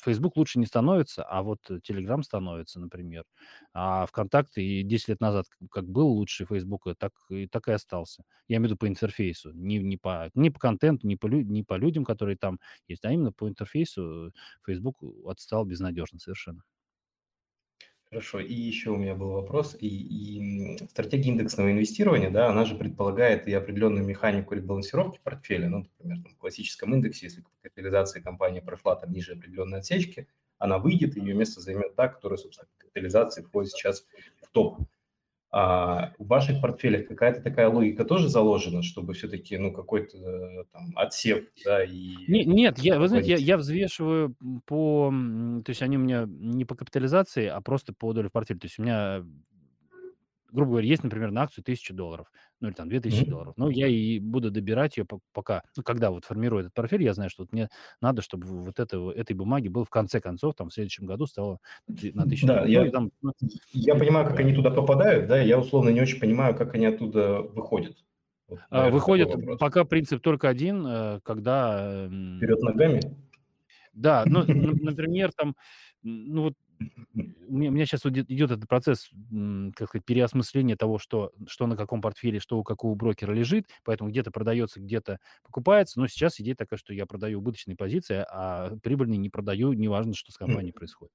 [0.01, 3.23] Facebook лучше не становится, а вот Telegram становится, например.
[3.73, 8.23] А ВКонтакте и 10 лет назад как был лучше Facebook, так и, так и остался.
[8.47, 11.63] Я имею в виду по интерфейсу, не, не, по, не по контенту, не по, не
[11.63, 14.31] по людям, которые там есть, а именно по интерфейсу э,
[14.65, 16.63] Facebook отстал безнадежно совершенно.
[18.11, 19.77] Хорошо, и еще у меня был вопрос.
[19.79, 25.69] И, и стратегия индексного инвестирования, да, она же предполагает и определенную механику ребалансировки портфеля.
[25.69, 30.77] Ну, например, там, в классическом индексе, если капитализация компании прошла там ниже определенной отсечки, она
[30.77, 34.05] выйдет, и ее место займет та, которая, собственно, по капитализации входит сейчас
[34.41, 34.79] в топ.
[35.53, 40.93] А в ваших портфелях какая-то такая логика тоже заложена, чтобы все-таки, ну, какой-то э, там
[40.95, 44.33] отсев, да, и Не- нет, я, вы знаете, я, я взвешиваю
[44.65, 45.11] по,
[45.65, 48.61] то есть они у меня не по капитализации, а просто по доле в портфеле.
[48.61, 49.25] То есть у меня,
[50.51, 53.29] грубо говоря, есть, например, на акцию 1000 долларов, ну или там 2000 Мгм.
[53.29, 53.53] долларов.
[53.57, 57.29] Ну, я и буду добирать ее пока, ну, когда вот формирую этот портфель, я знаю,
[57.29, 57.69] что вот мне
[58.01, 61.59] надо, чтобы вот это, этой бумаги было в конце концов, там, в следующем году стало
[61.87, 62.69] на ты- на 1000 Да, долларов.
[62.77, 63.31] Ну, я, там, ну,
[63.73, 67.41] я понимаю, как они туда попадают, да, я условно не очень понимаю, как они оттуда
[67.41, 67.97] выходят.
[68.47, 72.05] Вот, А, наверное, Выходит пока принцип только один, э, когда...
[72.05, 72.99] эм, Вперед ногами?
[73.93, 75.55] Да, ну, например, там,
[76.03, 76.53] ну вот
[77.47, 79.09] у меня, сейчас идет этот процесс,
[79.75, 84.09] как сказать, переосмысления того, что, что на каком портфеле, что у какого брокера лежит, поэтому
[84.09, 89.17] где-то продается, где-то покупается, но сейчас идея такая, что я продаю убыточные позиции, а прибыльные
[89.17, 91.11] не продаю, неважно, что с компанией происходит.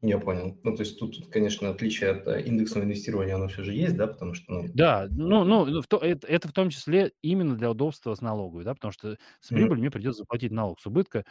[0.00, 0.58] Я понял.
[0.62, 4.06] Ну, то есть тут, конечно, отличие от э, индексного инвестирования, оно все же есть, да,
[4.06, 7.70] потому что, ну, Да, ну, ну в то- это, это в том числе именно для
[7.70, 11.24] удобства с налоговой, да, потому что с прибыли мне придется заплатить налог с убытка, э,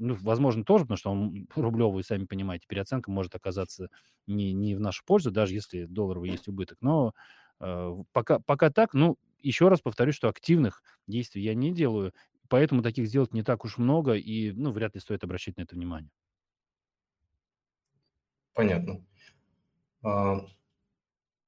[0.00, 3.88] ну, возможно, тоже, потому что он рублевый, сами понимаете, переоценка может оказаться
[4.26, 7.12] не, не в нашу пользу, даже если долларовый есть убыток, но
[7.60, 12.12] э, пока, пока так, ну, еще раз повторюсь, что активных действий я не делаю,
[12.48, 15.76] поэтому таких сделок не так уж много, и, ну, вряд ли стоит обращать на это
[15.76, 16.10] внимание.
[18.58, 19.04] Понятно.
[20.02, 20.44] А,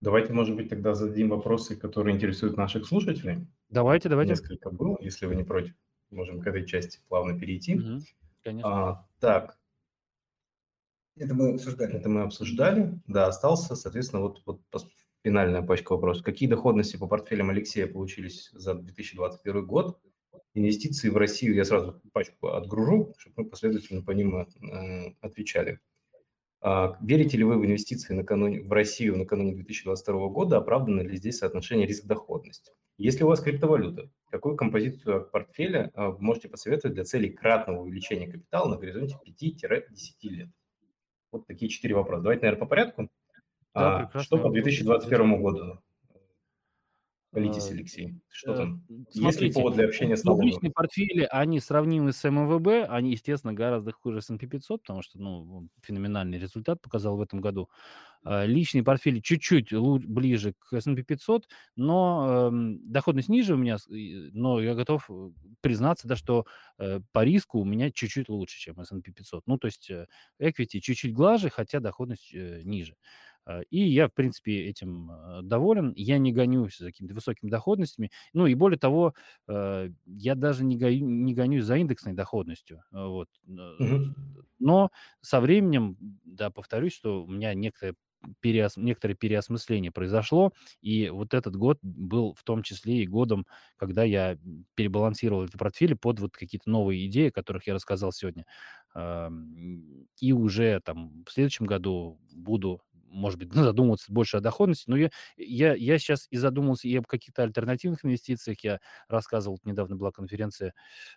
[0.01, 3.47] Давайте, может быть, тогда зададим вопросы, которые интересуют наших слушателей.
[3.69, 4.31] Давайте, давайте.
[4.33, 5.75] Несколько было, если вы не против.
[6.11, 7.75] Можем к этой части плавно перейти.
[7.75, 8.01] Мгм,
[8.43, 8.71] Конечно.
[8.71, 9.59] А, так,
[11.17, 11.97] Это мы обсуждали.
[11.99, 12.99] это мы обсуждали.
[13.09, 14.63] Да, остался, соответственно, вот, вот
[15.23, 16.25] финальная пачка вопросов.
[16.25, 20.01] Какие доходности по портфелям Алексея получились за 2021 год?
[20.55, 25.79] Инвестиции в Россию я сразу пачку отгружу, чтобы мы последовательно по ним э, отвечали.
[26.63, 30.59] А, Верите ли вы в инвестиции накануне, в Россию накануне 2022 года?
[30.59, 32.73] Оправдано ли здесь соотношение риск-доходность?
[32.99, 38.31] Если у вас криптовалюта, какую композицию портфеля а, вы можете посоветовать для целей кратного увеличения
[38.31, 39.87] капитала на горизонте 5-10
[40.23, 40.51] лет?
[41.33, 42.23] Вот такие четыре вопроса.
[42.23, 43.09] Давайте, наверное, по порядку.
[43.75, 45.79] Да, А, Что по вопрос, 2021 году?
[47.33, 48.15] Политесь, А, Алексей.
[48.29, 48.83] Что Э, там?
[48.89, 50.51] Есть ли Смотрите, повод для общения с налоговой?
[50.51, 55.19] публичные портфели, они сравнимы с МВБ, они, естественно, гораздо хуже с S&P 500, потому что,
[55.21, 57.69] ну, феноменальный результат показал в этом году.
[58.25, 64.61] А, Личные портфели чуть-чуть ближе к S&P 500, но эм, доходность ниже у меня, но
[64.61, 66.47] я готов э, признаться, да, что
[66.79, 69.47] э, по риску у меня чуть-чуть лучше, чем S&P 500.
[69.47, 70.07] Ну, то есть э,
[70.41, 72.93] equity чуть-чуть глаже, хотя доходность э, ниже.
[72.93, 72.97] Э,
[73.71, 75.93] И я, в принципе, этим э, доволен.
[75.97, 78.11] Я не гонюсь за какими-то высокими доходностями.
[78.33, 79.15] Ну и более того,
[79.49, 82.83] э, я даже не, гоню, не гонюсь за индексной доходностью.
[82.93, 83.29] э, Вот.
[83.49, 84.15] Э, Мгм.
[84.59, 84.91] Но
[85.23, 87.95] со временем, да, повторюсь, что у меня некоторая
[88.41, 88.77] переос...
[88.77, 93.47] некоторое переосмысление произошло, и вот этот год был в том числе и годом,
[93.77, 94.37] когда я
[94.75, 98.45] перебалансировал этот портфель под вот какие-то новые идеи, о которых я рассказал сегодня.
[100.21, 104.85] И уже там в следующем году буду может быть, задумываться больше о доходности.
[104.89, 108.59] Но я, я, я сейчас и задумался и об каких-то альтернативных инвестициях.
[108.65, 110.75] Я рассказывал, недавно была конференция,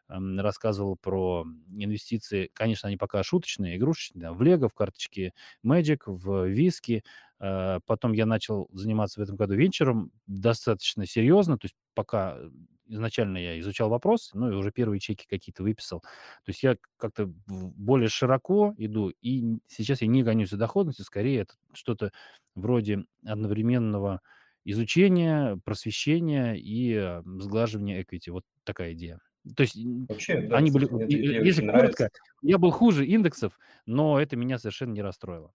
[0.09, 2.49] эм, рассказывал про инвестиции.
[2.53, 4.31] Конечно, они пока шуточные, игрушечные.
[4.31, 5.33] В Лего, в карточки
[5.65, 7.03] Magic, в виски.
[7.39, 11.57] Э, потом я начал заниматься в этом году венчуром достаточно серьезно.
[11.57, 12.37] То есть пока
[12.87, 16.01] изначально я изучал вопрос, ну и уже первые чеки какие-то выписал.
[16.01, 21.41] То есть я как-то более широко иду, и сейчас я не гонюсь за доходностью, скорее
[21.41, 22.11] это что-то
[22.55, 24.21] вроде одновременного
[24.65, 28.31] изучения, просвещения и э, сглаживания equity.
[28.31, 29.19] Вот такая идея.
[29.55, 29.75] То есть
[30.07, 32.09] Вообще, да, они были, идея если коротко,
[32.41, 35.51] я был хуже индексов, но это меня совершенно не расстроило.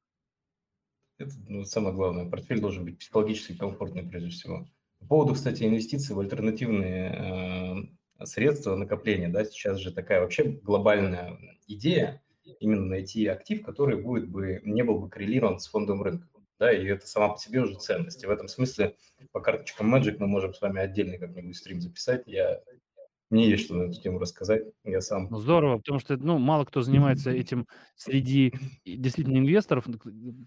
[1.17, 2.31] Это ну, самое главное.
[2.31, 4.69] Портфель должен быть психологически комфортный прежде всего.
[5.01, 7.89] По поводу, кстати, инвестиций в альтернативные
[8.21, 12.23] э, средства накопления, да, сейчас же такая вообще глобальная идея
[12.61, 16.29] именно найти актив, который будет бы, не был бы коррелирован с фондовым рынком.
[16.59, 18.25] Да, и это сама по себе уже ценность.
[18.25, 18.97] И в этом смысле
[19.31, 22.25] по карточкам Magic мы можем с вами отдельный как-нибудь стрим записать.
[22.27, 22.61] Я
[23.31, 24.63] мне есть что на эту тему рассказать.
[24.85, 25.29] Я сам...
[25.31, 28.55] Ну, здорово, потому что, ну, мало кто занимается этим среди
[28.87, 29.85] действительно инвесторов.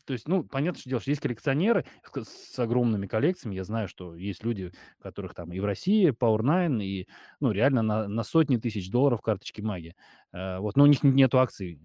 [0.06, 3.56] То есть, ну, понятно, что что есть коллекционеры с огромными коллекциями.
[3.56, 7.08] Я знаю, что есть люди, которых там и в России, Power9, и,
[7.40, 9.96] ну, реально на, на сотни тысяч долларов карточки маги.
[10.34, 11.80] Uh, вот, но у них нет акций.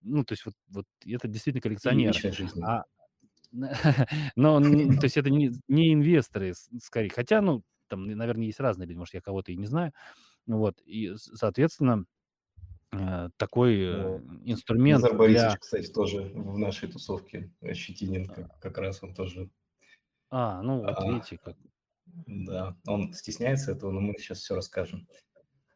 [0.00, 2.16] Ну, то есть, вот, вот это действительно коллекционеры.
[2.64, 2.84] А,
[4.36, 4.66] но, то
[5.02, 7.10] есть, это не, не инвесторы, скорее.
[7.10, 9.92] Хотя, ну, там, наверное, есть разные люди, может, я кого-то и не знаю.
[10.58, 12.04] Вот, и, соответственно,
[12.92, 15.58] э, такой э, инструмент Назар Борисович, для...
[15.58, 19.48] кстати, тоже в нашей тусовке Щетинин, как, как раз он тоже...
[20.30, 21.56] А, ну вот А, видите, как...
[22.26, 25.06] Да, он стесняется этого, но мы сейчас все расскажем.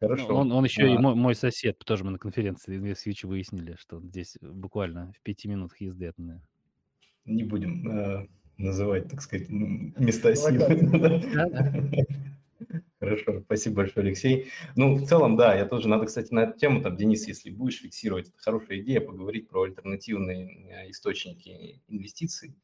[0.01, 0.35] Ну, Хорошо.
[0.35, 4.01] он, он еще и А, мой, мой сосед, тоже мы на конференции InvestFuture выяснили, что
[4.01, 6.41] здесь буквально в пяти минутах езды от меня.
[7.23, 11.23] не будем э, называть, так сказать, места силы.
[13.05, 14.47] Хорошо, спасибо большое, Алексей.
[14.75, 17.79] Ну, в целом, да, я тоже, надо, кстати, на эту тему, там, Денис, если будешь
[17.79, 22.55] фиксировать, это хорошая идея, поговорить про альтернативные э, источники инвестиций.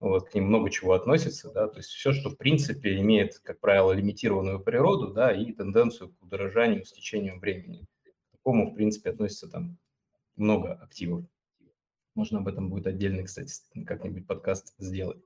[0.00, 3.60] Вот, к ним много чего относится, да, то есть все, что, в принципе, имеет, как
[3.60, 7.86] правило, лимитированную природу, да, и тенденцию к удорожанию с течением времени.
[8.02, 9.78] К такому, в принципе, относится там
[10.34, 11.24] много активов.
[12.16, 13.52] Можно об этом будет отдельный, кстати,
[13.86, 15.22] как-нибудь подкаст сделать.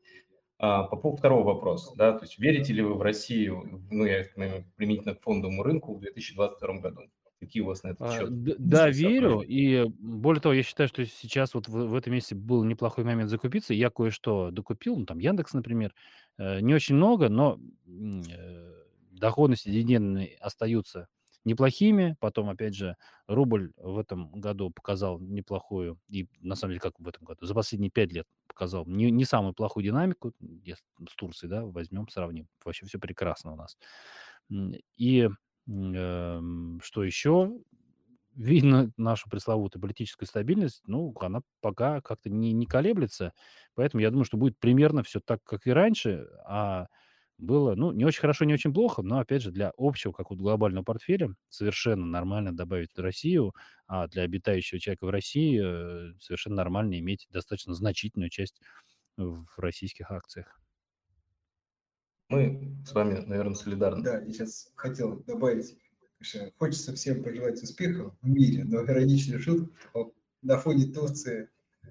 [0.63, 4.25] А, по поводу второго вопроса, да, то есть верите ли вы в Россию, ну, я
[4.37, 7.03] наверное, применительно к фондовому рынку в 2022 году?
[7.41, 8.31] Какие у вас на этот А, счет?
[8.31, 9.43] д- Да, верю.
[9.43, 13.29] И более того, я считаю, что сейчас вот в, в этом месяце был неплохой момент
[13.29, 13.75] закупиться.
[13.75, 15.95] Я кое-что докупил, ну, там Яндекс, например.
[16.39, 18.73] Э, Не очень много, но э,
[19.13, 21.09] доходности дивидендные остаются
[21.45, 22.17] неплохими.
[22.21, 27.09] Потом, опять же, рубль в этом году показал неплохую, и на самом деле, как в
[27.09, 30.33] этом году, за последние пять лет показал не, не самую плохую динамику.
[31.09, 32.49] С Турцией, да, возьмем, сравним.
[32.65, 33.77] Вообще все прекрасно у нас.
[34.97, 35.29] И
[35.69, 37.53] эм, что еще?
[38.35, 43.33] Видно нашу пресловутую политическую стабильность, ну, она пока как-то не, не колеблется.
[43.75, 46.29] Поэтому я думаю, что будет примерно все так, как и раньше.
[46.47, 46.87] А
[47.41, 50.85] было, ну, не очень хорошо, не очень плохо, но, опять же, для общего какого-то глобального
[50.85, 53.55] портфеля совершенно нормально добавить Россию,
[53.87, 58.61] а для обитающего человека в России э, совершенно нормально иметь достаточно значительную часть
[59.17, 60.61] в российских акциях.
[62.29, 64.05] Мы с вами, наверное, солидарны.
[64.05, 65.77] Да, я сейчас хотел добавить,
[66.19, 71.49] конечно, хочется всем пожелать успехов в мире, но ироничную шутку, что на фоне Турции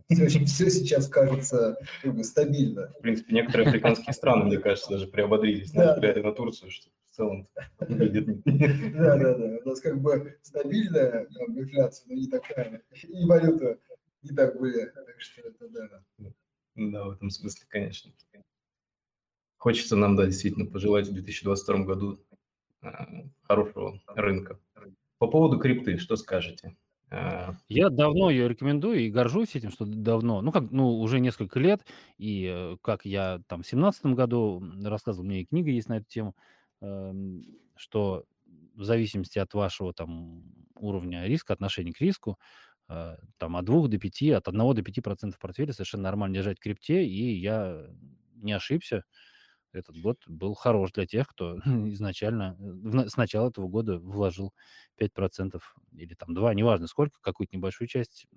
[0.28, 2.92] все, все сейчас кажется как бы, стабильно.
[2.98, 5.98] В принципе, некоторые африканские страны, мне кажется, даже приободрились, Да.
[6.00, 7.48] глядя на Турцию, что в целом
[7.80, 8.42] выглядит...
[8.94, 9.60] Да, да, да.
[9.64, 12.82] У нас как бы стабильная инфляция, но не такая.
[13.04, 13.78] И валюта
[14.24, 14.86] не так были.
[14.86, 16.04] Так что это да.
[16.76, 18.12] Да, в этом смысле, конечно.
[19.58, 22.26] Хочется нам, да, действительно пожелать в 2022 году
[22.82, 22.88] э,
[23.44, 24.58] хорошего рынка.
[25.18, 26.78] По поводу крипты, что скажете?
[27.12, 31.60] Э, Я давно ее рекомендую и горжусь этим, что давно, ну как, ну уже несколько
[31.60, 31.86] лет,
[32.18, 36.06] и э, как я там в семнадцатом году рассказывал, меня и книга есть на эту
[36.08, 36.36] тему,
[36.82, 37.44] эм,
[37.76, 38.26] что
[38.76, 40.44] в зависимости от вашего там
[40.76, 42.38] уровня риска, отношения к риску,
[42.90, 46.60] э, там от 2 до 5, от 1 до 5 процентов портфеля совершенно нормально держать
[46.60, 47.88] в крипте, и я
[48.36, 49.04] не ошибся.
[49.72, 51.58] Этот год был хорош для тех, кто
[51.92, 54.54] изначально, э, в с начала этого года вложил
[54.98, 55.62] 5%
[55.94, 58.28] или там 2, неважно сколько, какую-то небольшую часть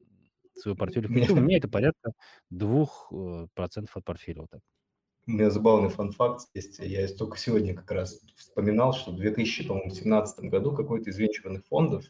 [0.54, 2.12] своего портфеля У меня- это порядка
[2.50, 4.42] 2% от портфеля.
[4.42, 4.60] Вот так.
[5.26, 6.80] У меня забавный фан-факт есть.
[6.80, 12.04] Я только сегодня как раз вспоминал, что в 2017 году какой-то из венчурных фондов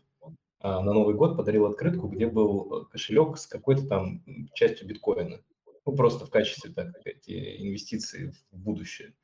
[0.60, 5.40] а, на Новый год подарил открытку, где был э, кошелек с какой-то там частью биткоина.
[5.84, 9.14] Ну, просто в качестве, так сказать, э, инвестиции в будущее.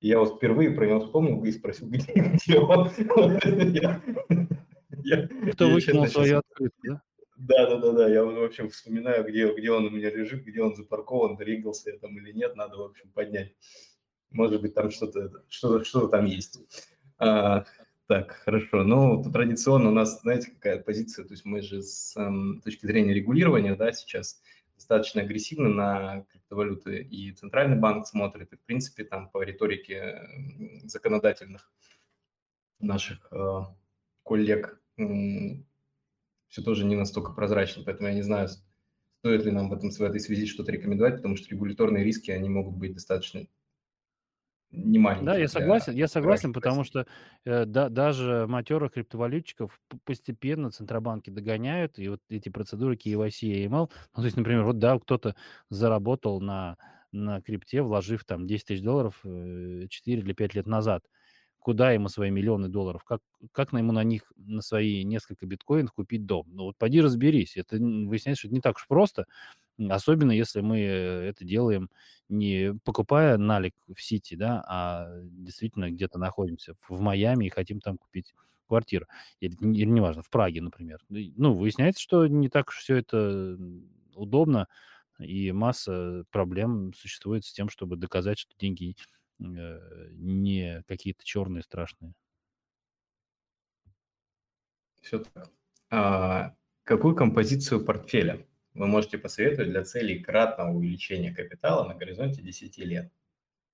[0.00, 2.88] И я вот впервые про него вспомнил и спросил, где, где он.
[5.52, 7.02] Кто выкинул свою открытку, да?
[7.36, 8.08] да, да, да, да.
[8.08, 11.98] Я, в общем, вспоминаю, где, где он у меня лежит, где он запаркован, двигался я
[11.98, 13.54] там или нет, надо, в общем, поднять.
[14.30, 16.58] Может быть, там что-то что что там есть.
[17.18, 17.64] А,
[18.06, 18.84] так, хорошо.
[18.84, 21.24] Ну, традиционно у нас, знаете, какая позиция?
[21.24, 24.40] То есть мы же с эм, точки зрения регулирования, да, сейчас
[24.88, 30.26] достаточно агрессивно на криптовалюты, и Центральный банк смотрит, и, в принципе, там по риторике
[30.84, 31.70] законодательных
[32.80, 33.60] наших э,
[34.24, 38.48] коллег все тоже не настолько прозрачно, поэтому я не знаю,
[39.18, 42.48] стоит ли нам в, этом, в этой связи что-то рекомендовать, потому что регуляторные риски, они
[42.48, 43.46] могут быть достаточно
[44.70, 45.26] немаленькие.
[45.26, 47.06] Да, я согласен, я согласен, потому что
[47.44, 53.70] э, да, даже матерых криптовалютчиков постепенно центробанки догоняют, и вот эти процедуры KYC и AML,
[53.70, 55.34] ну, то есть, например, вот да, кто-то
[55.70, 56.76] заработал на,
[57.12, 61.04] на крипте, вложив там 10 тысяч долларов э, 4 или 5 лет назад.
[61.58, 63.04] Куда ему свои миллионы долларов?
[63.04, 63.20] Как,
[63.52, 66.46] как на ему на них, на свои несколько биткоинов купить дом?
[66.50, 67.56] Ну вот поди разберись.
[67.56, 69.26] Это выясняется, что это не так уж просто,
[69.88, 71.90] особенно если мы э, это делаем
[72.28, 77.98] не покупая налик в Сити, да, а действительно где-то находимся в Майами и хотим там
[77.98, 78.34] купить
[78.66, 79.06] квартиру.
[79.40, 81.00] Или, или неважно, в Праге, например.
[81.08, 83.56] Ну, Ну, выясняется, что не так уж все это
[84.14, 84.68] удобно,
[85.18, 88.94] и масса проблем существует с тем, чтобы доказать, что деньги
[89.40, 92.14] э, не какие-то черные страшные.
[95.00, 95.50] Все так.
[95.90, 96.54] А,
[96.84, 98.46] какую композицию портфеля
[98.78, 103.12] вы можете посоветовать для целей кратного увеличения капитала на горизонте 10 лет?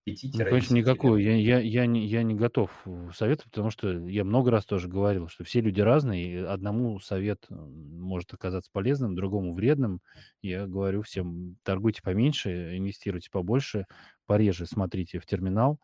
[0.05, 1.23] 5 Ну, конечно, никакую.
[1.23, 4.89] Я, я, я, не, я не готов э, советовать, потому что я много раз тоже
[4.89, 10.01] говорил, что все люди разные, и одному совет м, может оказаться полезным, другому вредным.
[10.43, 13.87] Я говорю всем, торгуйте поменьше, инвестируйте побольше,
[14.27, 15.79] пореже смотрите в терминал.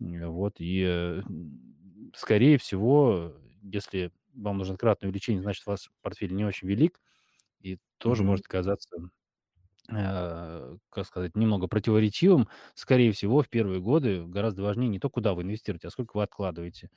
[0.00, 1.22] Э, Вот, и, э,
[2.14, 7.00] скорее всего, если вам нужно кратное увеличение, значит, у вас портфель не очень велик,
[7.60, 8.24] и тоже Мгм.
[8.24, 9.10] может оказаться
[9.90, 12.48] э, как сказать, немного противоречивым.
[12.74, 16.22] Скорее всего, в первые годы гораздо важнее не то, куда вы инвестируете, а сколько вы
[16.24, 16.90] откладываете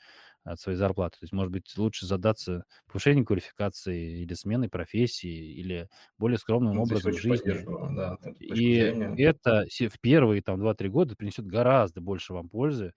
[0.44, 1.20] от своей зарплаты.
[1.20, 6.86] То есть, может быть, лучше задаться повышением квалификации или сменой профессии, или более скромным Ну,
[6.86, 7.66] здесь образом очень жизни.
[7.66, 9.18] поддерживаю, да, эту точку И зрения.
[9.18, 12.94] это се- в первые там 2-3 года принесет гораздо больше вам пользы,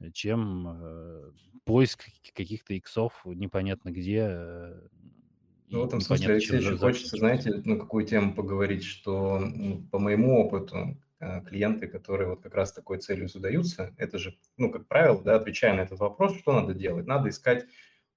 [0.00, 1.32] э, чем э,
[1.64, 4.26] поиск каких- каких-то иксов непонятно где.
[4.30, 4.88] э,
[5.70, 9.42] Ну, в этом смысле, Алексей, еще хочется, знаете, ну, какую тему поговорить, что
[9.90, 14.70] по моему опыту э, клиенты, которые вот как раз такой целью задаются, это же, ну,
[14.70, 17.06] как правило, да, отвечая на этот вопрос, что надо делать?
[17.06, 17.66] Надо искать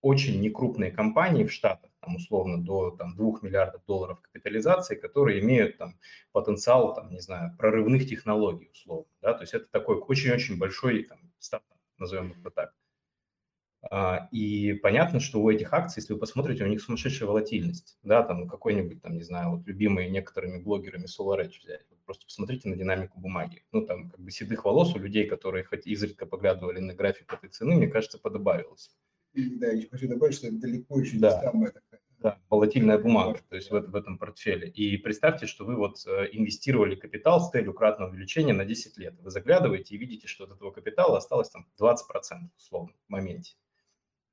[0.02, 5.78] очень некрупные компании в Штатах, там, условно, до там, 2 миллиардов долларов капитализации, которые имеют
[5.78, 6.00] там
[6.32, 11.20] потенциал, там, не знаю, прорывных технологий, условно, да, то есть это такой очень-очень большой там,
[11.38, 12.74] стартап, назовем это так.
[13.90, 17.98] А, И понятно, что у этих акций, если вы посмотрите, у них сумасшедшая волатильность.
[18.04, 21.86] Да, там какой-нибудь, там, не знаю, вот любимые некоторыми блогерами SolarEdge взять.
[21.90, 23.64] Вот Просто посмотрите на динамику бумаги.
[23.72, 27.50] Ну, там как бы седых волос у людей, которые хоть изредка поглядывали на график этой
[27.50, 28.92] цены, мне кажется, подобавилось.
[29.34, 31.38] И, да, я хочу добавить, что это далеко еще Да.
[31.38, 32.02] не самая такая.
[32.20, 34.70] Да, волатильная бумага, то есть в, в этом портфеле.
[34.70, 39.16] И представьте, что вы вот э, инвестировали капитал с целью кратного увеличения на 10 лет.
[39.22, 41.96] Вы заглядываете и видите, что от этого капитала осталось там 20%
[42.56, 43.56] условно в моменте.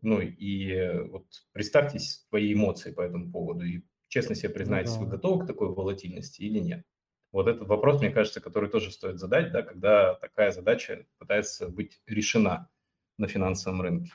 [0.01, 5.12] Ну и вот представьте свои эмоции по этому поводу и честно себе признайтесь, вы да.
[5.12, 6.84] готовы к такой волатильности или нет.
[7.30, 12.01] Вот этот вопрос, мне кажется, который тоже стоит задать, да, когда такая задача пытается быть
[12.07, 12.70] решена
[13.18, 14.12] на финансовом рынке.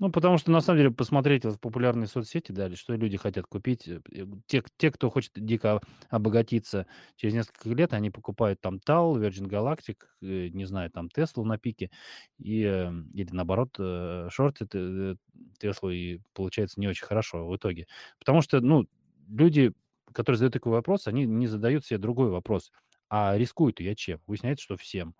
[0.00, 3.86] Ну, потому что, на самом деле, посмотреть в популярные соцсети, да, что люди хотят купить.
[3.86, 4.00] э,
[4.46, 6.86] Те, те, кто хочет дико обогатиться
[7.16, 11.58] через несколько лет, они покупают там TAL, Virgin Galactic, э, не знаю, там Теслу на
[11.58, 11.90] пике,
[12.38, 15.16] и, э, или наоборот, э, шортят э,
[15.58, 17.86] Теслу, и получается не очень хорошо в итоге.
[18.18, 18.86] Потому что, ну,
[19.28, 19.72] люди,
[20.12, 22.72] которые задают такой вопрос, они не задают себе другой вопрос.
[23.10, 24.20] А рискую-то я чем?
[24.26, 25.14] Выясняется, что всем.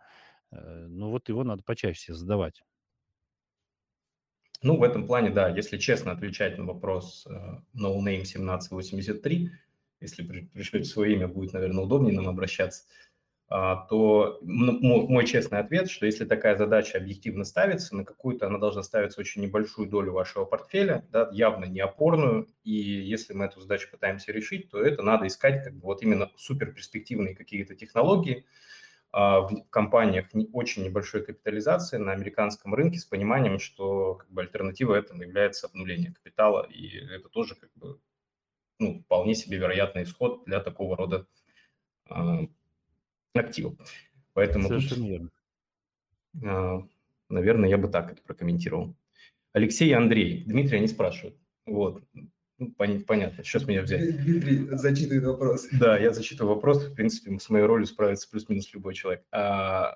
[0.53, 2.63] Ну, вот его надо почаще задавать.
[4.63, 7.33] Ну, в этом плане, да, если честно отвечать на вопрос э,
[7.75, 9.51] no name 1783,
[10.01, 12.85] если при- пришлете свое имя, будет, наверное, удобнее нам обращаться.
[13.53, 18.83] а, то мой честный ответ, что если такая задача объективно ставится, на какую-то она должна
[18.83, 23.91] ставиться очень небольшую долю вашего портфеля, да, явно не опорную, и если мы эту задачу
[23.91, 28.47] пытаемся решить, то это надо искать как бы вот именно суперперспективные какие-то технологии
[29.13, 34.95] в компаниях не очень небольшой капитализации на американском рынке с пониманием, что как бы альтернатива
[34.95, 37.99] этому является обнуление капитала, и это тоже как бы
[38.79, 41.27] ну, вполне себе вероятный исход для такого рода
[42.09, 42.41] а,
[43.35, 43.77] активов.
[44.33, 45.31] Поэтому Совершенно верно.
[46.45, 46.83] А,
[47.29, 48.97] наверное, я бы так это прокомментировал.
[49.53, 50.45] Алексей и Андрей.
[50.45, 51.37] Дмитрий они спрашивают.
[51.67, 52.03] Вот.
[52.61, 54.23] Ну, понятно, сейчас меня взять.
[54.23, 55.67] Дмитрий зачитывает вопрос.
[55.73, 56.85] Да, я зачитываю вопрос.
[56.85, 59.25] В принципе, с моей ролью справится плюс-минус любой человек.
[59.33, 59.95] А,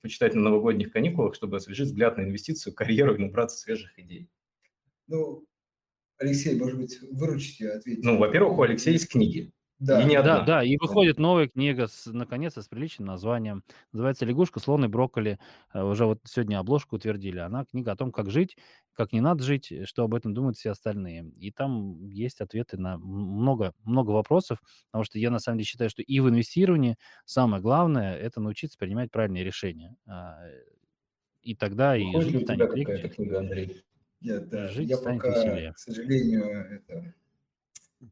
[0.00, 4.30] почитать на новогодних каникулах, чтобы освежить взгляд на инвестицию, карьеру и набраться свежих идей.
[5.08, 5.44] Ну,
[6.18, 8.04] Алексей, может быть, выручите ответить?
[8.04, 9.50] Ну, во-первых, у Алексея есть книги.
[9.80, 10.38] Да, и не одна.
[10.38, 13.64] да, да, и выходит новая книга, с, наконец-то, с приличным названием.
[13.92, 15.38] Называется «Лягушка, слон и брокколи».
[15.72, 17.38] Э, уже вот сегодня обложку утвердили.
[17.38, 18.56] Она книга о том, как жить,
[18.92, 21.32] как не надо жить, что об этом думают все остальные.
[21.36, 25.90] И там есть ответы на много, много вопросов, потому что я на самом деле считаю,
[25.90, 29.96] что и в инвестировании самое главное– это научиться принимать правильные решения.
[30.06, 30.38] А,
[31.42, 33.08] и тогда и жить станет легче.
[33.08, 33.84] Книга, Андрей?
[34.20, 35.72] Нет, да, жить я станет пока, веселее.
[35.72, 37.14] к сожалению, это,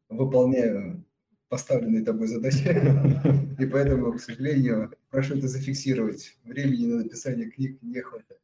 [0.09, 1.05] выполняю
[1.53, 2.65] поставленные тобой задачи.
[3.61, 6.35] И поэтому, к сожалению, прошу это зафиксировать.
[6.43, 8.41] Времени на написание книг не хватает.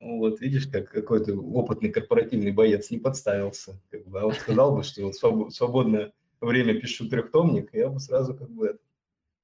[0.00, 3.80] Ну, вот видишь, как какой-то опытный корпоративный боец не подставился.
[3.90, 8.50] Как бы, а вот сказал бы, что свободное время пишу трехтомник, я бы сразу как
[8.50, 8.80] бы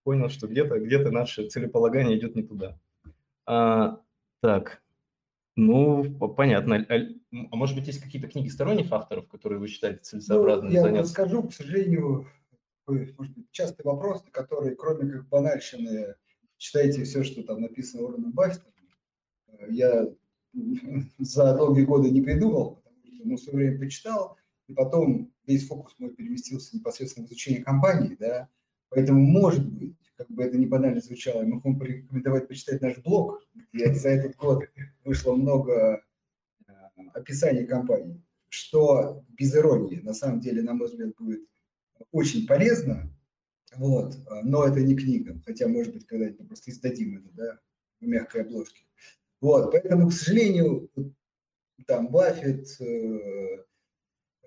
[0.02, 2.76] понял, что где-то где наше целеполагание идет не туда.
[3.46, 4.00] А,
[4.40, 4.82] так,
[5.54, 6.04] ну,
[6.36, 6.84] понятно.
[6.88, 6.94] А,
[7.52, 11.02] а может быть, есть какие-то книги сторонних авторов, которые вы считаете целесообразными ну, я заняться?
[11.02, 12.26] Я скажу, к сожалению,
[12.92, 16.14] может быть, частый вопрос, на который, кроме как банальщины,
[16.56, 18.72] читайте все, что там написано Уорреном Баффетом.
[19.68, 20.08] Я
[21.18, 25.94] за долгие годы не придумал, потому что ну, в время почитал, и потом весь фокус
[25.98, 28.48] мой переместился непосредственно в изучение компании, да,
[28.88, 33.42] поэтому, может быть, как бы это не банально звучало, я могу порекомендовать почитать наш блог,
[33.72, 34.64] где за этот год
[35.04, 36.02] вышло много
[36.66, 36.72] э,
[37.14, 41.48] описаний компании, что без иронии, на самом деле, на мой взгляд, будет
[42.12, 43.10] очень полезно,
[43.76, 47.60] вот, а, но это не книга, хотя, может быть, когда-нибудь мы просто издадим это, да,
[48.00, 48.84] в мягкой обложке.
[49.40, 50.90] Вот, поэтому, к сожалению,
[51.86, 53.64] там Баффет, э,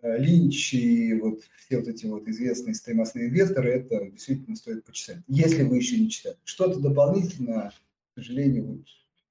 [0.02, 5.20] э, Линч и вот все вот эти вот известные стоимостные инвесторы, это действительно стоит почитать,
[5.28, 6.38] если вы еще не читали.
[6.44, 7.72] Что-то дополнительно,
[8.14, 8.86] к сожалению, вот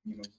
[0.04, 0.30] не могу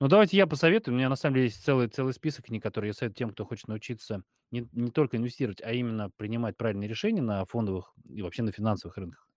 [0.00, 0.94] ну, давайте я посоветую.
[0.94, 3.44] У меня на самом деле есть целый, целый список книг, которые я советую тем, кто
[3.44, 8.42] хочет научиться не, не только инвестировать, а именно принимать правильные решения на фондовых и вообще
[8.42, 9.28] на финансовых рынках,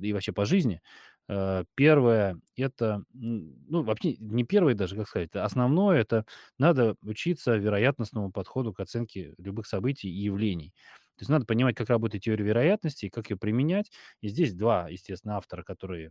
[0.00, 0.80] и вообще по жизни.
[1.28, 6.24] Э, первое, это, ну, вообще не первое даже, как сказать, основное, это
[6.56, 10.72] надо учиться вероятностному подходу к оценке любых событий и явлений.
[11.16, 13.90] То есть надо понимать, как работает теория вероятности и как ее применять.
[14.20, 16.10] И здесь два, естественно, автора, которые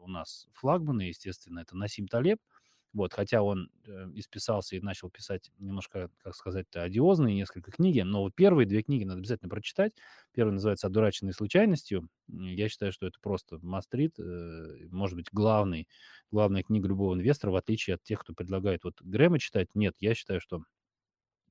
[0.00, 2.38] у нас флагманы, естественно, это Насим Талеб–
[2.96, 8.22] вот, хотя он э, исписался и начал писать немножко, как сказать-то, одиозные несколько книги, но
[8.22, 9.92] вот первые две книги надо обязательно прочитать.
[10.32, 12.08] Первая называется «Одураченной случайностью».
[12.26, 15.88] Я считаю, что это просто мастрит, э, может быть, главный,
[16.30, 19.68] главная книга любого инвестора, в отличие от тех, кто предлагает вот Грэма читать.
[19.74, 20.62] Нет, я считаю, что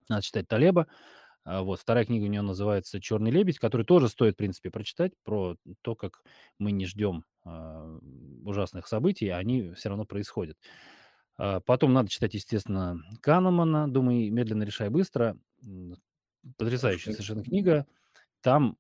[0.09, 0.87] надо читать Талеба.
[1.43, 5.13] А вот вторая книга у него называется «Черный лебедь», который тоже стоит, в принципе, прочитать
[5.23, 6.23] про то, как
[6.57, 7.99] мы не ждем э,
[8.43, 10.57] ужасных событий, а они все равно происходят.
[11.37, 15.37] А, потом надо читать, естественно, Канемана «Думай медленно, решай быстро».
[16.57, 17.87] Потрясающая совершенно книга.
[18.41, 18.77] Там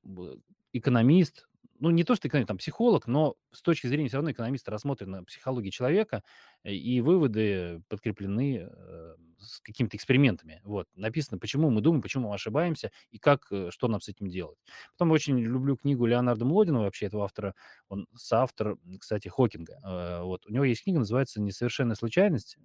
[0.71, 1.47] экономист,
[1.79, 5.11] ну, не то, что экономист, там психолог, но с точки зрения все равно экономиста рассмотрен
[5.11, 6.23] на психологии человека,
[6.63, 10.61] э, и выводы подкреплены э, с какими-то экспериментами.
[10.63, 10.87] Вот.
[10.95, 14.57] Написано, почему мы думаем, почему мы ошибаемся, и как, э, что нам с этим делать.
[14.93, 17.55] Потом очень люблю книгу Леонарда Млодина, вообще этого автора,
[17.89, 20.21] он соавтор, кстати, Хокинга.
[20.23, 20.45] Вот.
[20.47, 22.57] У него есть книга, называется «Несовершенная случайность»,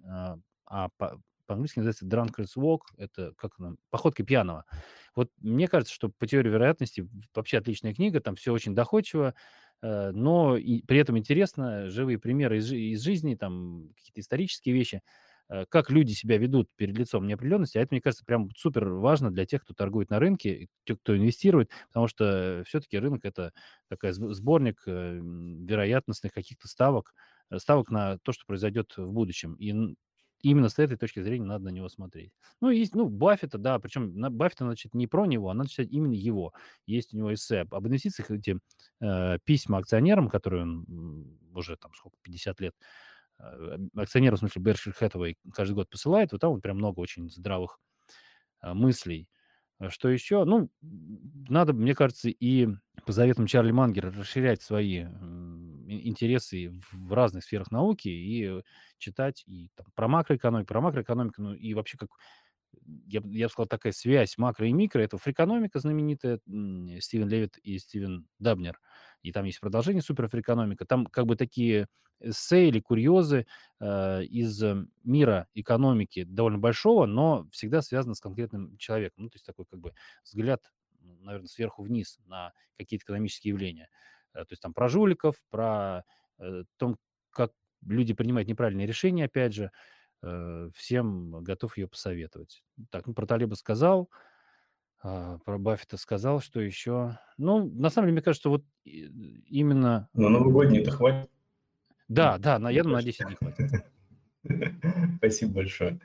[0.71, 1.21] а по,
[1.51, 4.63] по-английски называется Drunkard's Walk, это как она, походка пьяного.
[5.15, 9.35] Вот мне кажется, что по теории вероятности вообще отличная книга, там все очень доходчиво,
[9.81, 14.95] э, но и при этом интересно, живые примеры из, из жизни, там какие-то исторические вещи,
[14.95, 15.01] э,
[15.69, 19.45] как люди себя ведут перед лицом неопределенности, а это, мне кажется, прям супер важно для
[19.45, 23.51] тех, кто торгует на рынке, тех, кто инвестирует, потому что все-таки рынок это
[23.89, 27.13] такой сборник э, вероятностных каких-то ставок,
[27.57, 29.55] ставок на то, что произойдет в будущем.
[29.55, 29.95] И
[30.43, 32.31] именно с этой точки зрения надо на него смотреть.
[32.61, 36.13] Ну, есть, ну, Баффета, да, причем Баффета читать не про него, а надо читать именно
[36.13, 36.53] его.
[36.85, 38.57] Есть у него эссе об инвестициях, эти
[39.01, 42.75] э, письма акционерам, которые он уже там сколько, 50 лет,
[43.41, 47.29] э, акционерам, в смысле, Berkshire Hathaway каждый год посылает, вот там вот прям много очень
[47.29, 47.79] здравых
[48.61, 49.27] э, мыслей.
[49.89, 50.43] Что еще?
[50.45, 52.67] Ну, надо, мне кажется, и
[53.05, 55.05] по заветам Чарли Мангера расширять свои
[55.87, 58.61] интересы в разных сферах науки и
[58.99, 62.09] читать и там, про макроэкономику, про макроэкономику, ну и вообще как
[63.07, 65.01] я, я бы сказал, такая связь макро и микро.
[65.01, 66.39] Это фрикономика знаменитая,
[66.99, 68.79] Стивен Левит и Стивен Дабнер.
[69.23, 70.85] И там есть продолжение суперфрикономика.
[70.85, 71.87] Там как бы такие
[72.19, 73.47] эссе или курьезы
[73.79, 74.63] э, из
[75.03, 79.23] мира экономики довольно большого, но всегда связано с конкретным человеком.
[79.23, 79.93] Ну, то есть такой как бы
[80.23, 83.89] взгляд, наверное, сверху вниз на какие-то экономические явления.
[84.33, 86.03] Э, то есть там про жуликов, про
[86.39, 86.97] э, том,
[87.31, 87.51] как
[87.85, 89.71] люди принимают неправильные решения, опять же.
[90.75, 92.63] Всем готов ее посоветовать.
[92.89, 94.09] Так, ну, про Талиба сказал,
[95.03, 97.17] а, про Баффета сказал, что еще.
[97.37, 100.09] Ну, на самом деле, мне кажется, вот именно...
[100.13, 101.29] На новогодний-то хватит.
[102.07, 103.85] Да, да, на, я думаю, на 10 дней хватит.
[105.17, 105.99] Спасибо большое.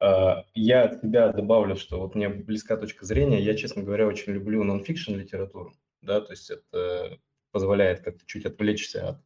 [0.00, 3.40] А, я от тебя добавлю, что вот мне близка точка зрения.
[3.40, 5.72] Я, честно говоря, очень люблю нон-фикшн литературу.
[6.02, 7.18] Да, то есть это
[7.52, 9.22] позволяет как-то чуть отвлечься от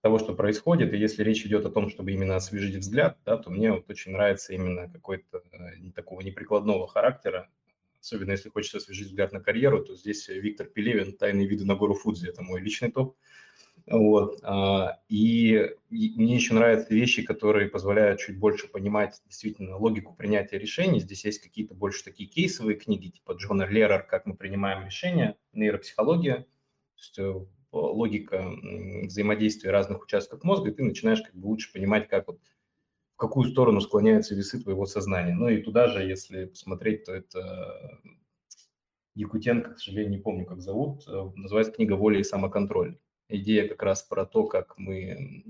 [0.00, 0.92] того, что происходит.
[0.92, 4.12] И если речь идет о том, чтобы именно освежить взгляд, да, то мне вот очень
[4.12, 7.48] нравится именно какой-то э, такого неприкладного характера.
[8.00, 11.94] Особенно если хочется освежить взгляд на карьеру, то здесь Виктор Пелевин «Тайные виды на гору
[11.94, 13.16] Фудзи»– это мой личный топ.
[13.86, 14.40] Вот.
[14.42, 21.00] А, и мне еще нравятся вещи, которые позволяют чуть больше понимать действительно логику принятия решений.
[21.00, 26.36] Здесь есть какие-то больше такие кейсовые книги, типа Джона Лерер «Как мы принимаем решения», нейропсихология.
[26.36, 26.46] То
[26.98, 28.44] есть э, логика
[29.04, 32.40] взаимодействия разных участков мозга, и ты начинаешь как бы лучше понимать, как вот
[33.14, 35.34] в какую сторону склоняются весы твоего сознания.
[35.34, 37.98] Ну и туда же, если посмотреть, то это
[39.14, 42.98] Якутенко, к сожалению, не помню, как зовут, э, называется книга «Воля и самоконтроль».
[43.28, 45.44] Идея как раз про то, как мы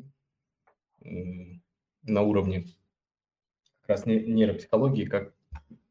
[2.02, 2.66] на уровне
[3.80, 5.35] как раз нейропсихологии, как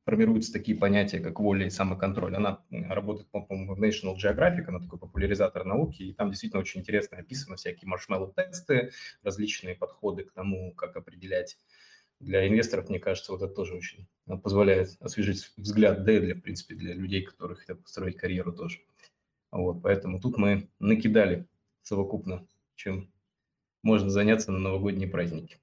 [0.06, 2.36] формируются такие понятия, как воля и самоконтроль.
[2.36, 7.18] Она работает, по-моему, в National Geographic, она такой популяризатор науки, и там действительно очень интересно
[7.18, 8.92] описаны всякие маршмеллоу-тесты,
[9.24, 11.58] различные подходы к тому, как определять.
[12.22, 14.08] Для инвесторов, мне кажется, вот это тоже очень
[14.42, 18.80] позволяет освежить взгляд, да в принципе, для людей, которые хотят построить карьеру тоже.
[19.52, 21.48] Вот, поэтому тут мы накидали
[21.82, 23.12] совокупно, чем
[23.84, 25.60] можно заняться на новогодние праздники.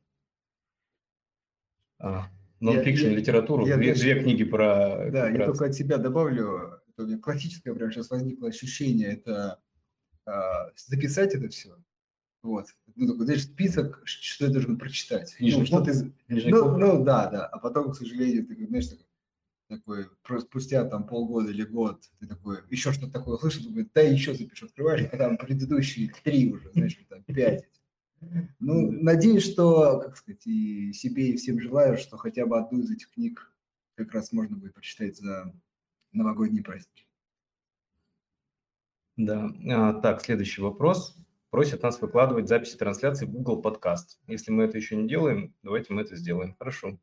[1.99, 2.29] А
[2.63, 5.11] нон-фикшн литературу, я, две, я, две книги про...
[5.11, 9.61] Да, я только от себя добавлю, у меня классическое прямо сейчас возникло ощущение, это
[10.27, 11.77] а, записать это все,
[12.43, 12.67] вот.
[12.97, 15.35] Ну, такой, знаешь, список, что я должен прочитать.
[15.39, 16.13] ну, что ты...
[16.29, 17.47] ну, ну, да, да.
[17.47, 19.07] А потом, к сожалению, ты, знаешь, такой,
[19.69, 24.03] такой, просто спустя там полгода или год, ты такой, еще что-то такое слышал, думаю, да,
[24.03, 27.65] еще запишу, открываешь, а там предыдущие три уже, знаешь, там пять.
[28.61, 32.91] Ну, надеюсь, что, как сказать, и себе, и всем желаю, что хотя бы одну из
[32.91, 33.53] этих книг
[33.95, 35.53] как раз можно будет прочитать за
[36.13, 37.07] новогодние праздники.
[39.17, 39.51] Да.
[39.71, 41.17] А, так, следующий вопрос.
[41.51, 44.19] Просят нас выкладывать записи трансляции в Google Podcast.
[44.27, 46.55] Если мы это еще не делаем, давайте мы это сделаем.
[46.59, 46.99] Хорошо.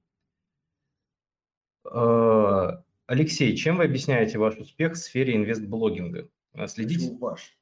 [1.83, 6.29] А, Алексей, чем вы объясняете ваш успех в сфере инвестблогинга?
[6.53, 7.05] А, следите...
[7.05, 7.57] Почему ваш?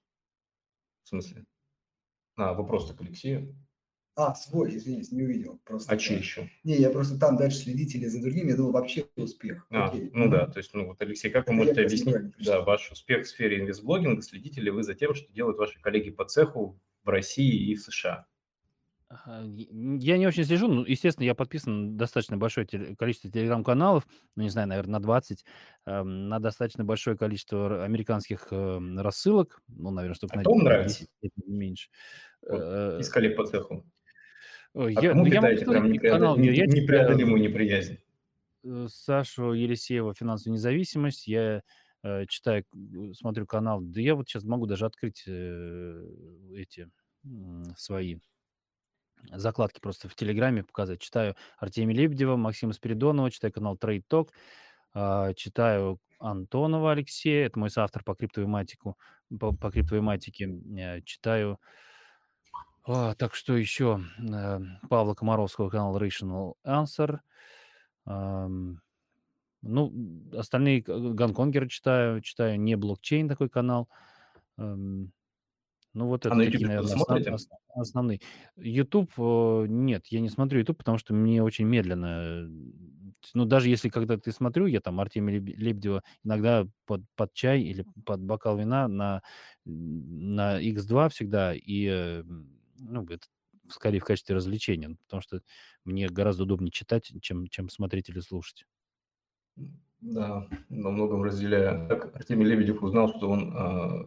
[1.03, 1.45] В смысле?
[2.37, 3.55] А, вопрос к Алексею.
[4.15, 5.59] А, свой, извините, не увидел.
[5.63, 6.49] Просто, а чей еще?
[6.63, 9.67] Не, я просто там дальше следители за другими, я думал, вообще успех.
[9.69, 10.09] А, Окей.
[10.13, 13.25] ну да, то есть, ну вот, Алексей, как Это вы можете объяснить да, ваш успех
[13.25, 14.21] в сфере инвестблогинга?
[14.23, 17.81] Следите ли вы за тем, что делают ваши коллеги по цеху в России и в
[17.81, 18.25] США?
[19.09, 24.05] Я не очень слежу, ну, естественно, я подписан на достаточно большое количество телеграм-каналов,
[24.35, 25.45] ну, не знаю, наверное, на 20,
[25.85, 31.05] эм, на достаточно большое количество американских эм, рассылок, ну, наверное, чтобы А кто нравится?
[31.45, 31.89] меньше.
[32.41, 33.85] Вот, э, из коллег по цеху.
[34.73, 36.37] А я, кому ну, я питаете прям непреодол...
[36.37, 37.99] я непреодолимую неприязнь?
[38.65, 41.27] Э, Сашу Елисеева «Финансовая независимость».
[41.27, 41.61] Я
[42.03, 42.65] э, читаю,
[43.13, 43.79] смотрю канал.
[43.81, 46.05] Да я вот сейчас могу даже открыть э,
[46.55, 46.89] эти
[47.23, 47.27] э,
[47.77, 48.17] свои
[49.31, 50.99] закладки просто в Телеграме показать.
[50.99, 54.29] Читаю Артемия Лебедева, Максима Спиридонова, читаю канал Trade Talk,
[54.93, 58.65] э, читаю Антонова Алексея, это мой соавтор по криптовой
[59.39, 61.59] по, по криптовой матике, э, читаю
[62.89, 67.19] а, так что еще э, Павла Комаровского канал Rational Answer.
[69.63, 69.91] Ну,
[70.33, 73.89] остальные Гонконгеры читаю, читаю не блокчейн такой канал.
[75.97, 77.31] Ну, вот А это на такие, YouTube наверное, основ- смотрите?
[77.31, 78.21] ос- основные.
[78.55, 82.05] YouTube, э, нет, я не смотрю YouTube, потому что мне очень медленно.
[82.21, 82.47] э,
[83.33, 87.61] Ну, даже если когда ты смотрю, я там Артемия Лебе- Лебедева иногда под, под чай
[87.63, 89.23] или под бокал вина на,
[89.65, 92.23] на X2 всегда, и, э,
[92.77, 93.25] ну, это
[93.69, 95.41] скорее в качестве развлечения, ну, потому что
[95.83, 98.65] мне гораздо удобнее читать, чем, чем смотреть или слушать.
[100.01, 101.87] Да, во многом разделяю.
[101.89, 104.05] Как Артемий Лебедев узнал, что он, а,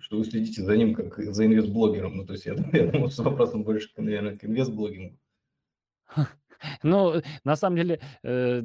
[0.00, 2.16] что вы следите за ним как за инвестблогером.
[2.16, 5.18] Ну, то есть я, я думал, что вопрос больше, наверное, к инвестблогингу.
[6.82, 8.62] Ну, на самом деле, э,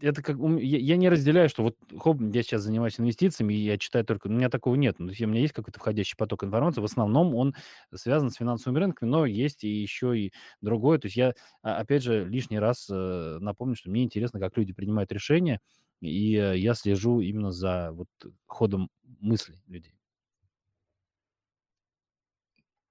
[0.00, 4.04] это как я, не разделяю, что вот хоп, я сейчас занимаюсь инвестициями, и я читаю
[4.04, 4.96] только, у меня такого нет.
[4.98, 7.54] Ну, у меня есть какой-то входящий поток информации, в основном он
[7.94, 10.98] связан с финансовыми рынками, но есть и еще и другое.
[10.98, 14.72] То есть я, а, опять же, лишний раз э, напомню, что мне интересно, как люди
[14.72, 15.60] принимают решения,
[16.00, 18.08] и э, я слежу именно за вот
[18.46, 18.90] ходом
[19.20, 19.94] мыслей людей.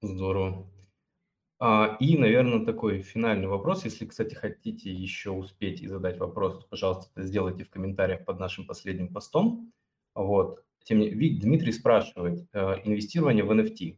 [0.04, 0.68] Здорово.
[1.60, 3.86] А, и, наверное, такой финальный вопрос.
[3.86, 8.40] Если, кстати, хотите еще успеть и задать вопрос, то, пожалуйста, это сделайте в комментариях под
[8.40, 9.72] нашим последним постом.
[10.14, 10.66] Вот.
[10.84, 13.98] Тем не Ви- Дмитрий спрашивает, э, инвестирование в NFT.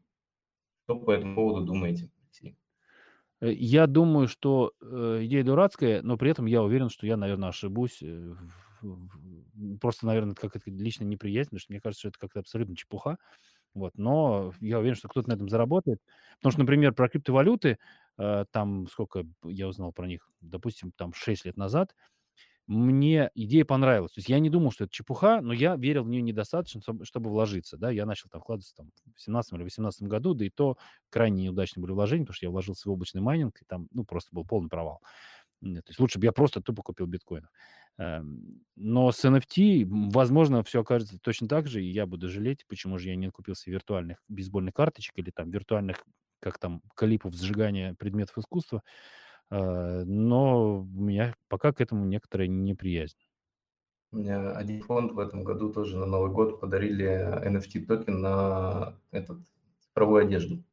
[0.84, 2.12] Что по этому поводу думаете?
[3.42, 7.50] Э, Я думаю, что э, идея дурацкая, но при этом я уверен, что я, наверное,
[7.50, 8.04] ошибусь.
[8.04, 8.36] э,
[9.82, 13.18] Просто, наверное, это как-то лично неприязнь, потому что мне кажется, что это как-то абсолютно чепуха.
[13.76, 16.00] Вот, но я уверен, что кто-то на этом заработает.
[16.38, 17.78] Потому что, например, про криптовалюты,
[18.18, 21.94] э, там сколько я узнал про них, допустим, там 6 лет назад,
[22.68, 24.14] мне идея понравилась.
[24.14, 27.06] То есть я не думал, что это чепуха, но я верил в нее недостаточно, чтоб-
[27.06, 27.78] чтобы вложиться.
[27.78, 27.92] Да?
[27.92, 30.78] Я начал там вкладываться там, в 17 или 18 году, да и то
[31.12, 34.30] крайне неудачные были вложения, потому что я вложился в облачный майнинг, и там ну, просто
[34.34, 35.02] был полный провал.
[35.62, 37.50] То есть лучше бы я просто тупо купил биткоинов.
[37.98, 42.98] Эм, Но с NFT, возможно, все окажется точно так же, и я буду жалеть, почему
[42.98, 46.04] же я не купил себе виртуальных бейсбольных карточек или там виртуальных,
[46.40, 48.84] как там, клипов сжигания предметов искусства.
[49.52, 53.18] Э, Но у меня пока к этому некоторая неприязнь.
[54.12, 58.98] У меня один фонд в этом году тоже на Новый год подарили NFT токен на
[59.12, 59.40] этот
[59.80, 60.64] цифровую одежду.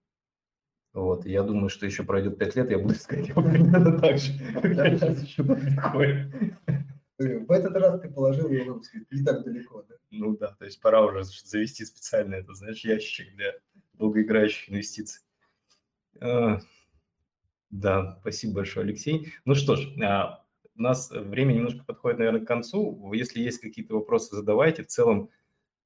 [0.93, 4.33] Вот, я думаю, что еще пройдет 5 лет, я буду искать его примерно так же,
[4.55, 6.57] как я сейчас ищу биткоин.
[7.19, 9.85] В этот раз ты положил его не так далеко.
[9.89, 9.95] Да?
[10.11, 13.55] Ну да, то есть пора уже завести специально это, знаешь, ящичек для
[13.95, 15.23] долгоиграющих инвестиций.
[16.21, 16.59] А,
[17.71, 19.33] Да, спасибо большое, Алексей.
[19.45, 20.45] Ну что ж, а,
[20.75, 23.13] у нас время немножко подходит, наверное, к концу.
[23.13, 24.83] Если есть какие-то вопросы, задавайте.
[24.83, 25.31] В целом,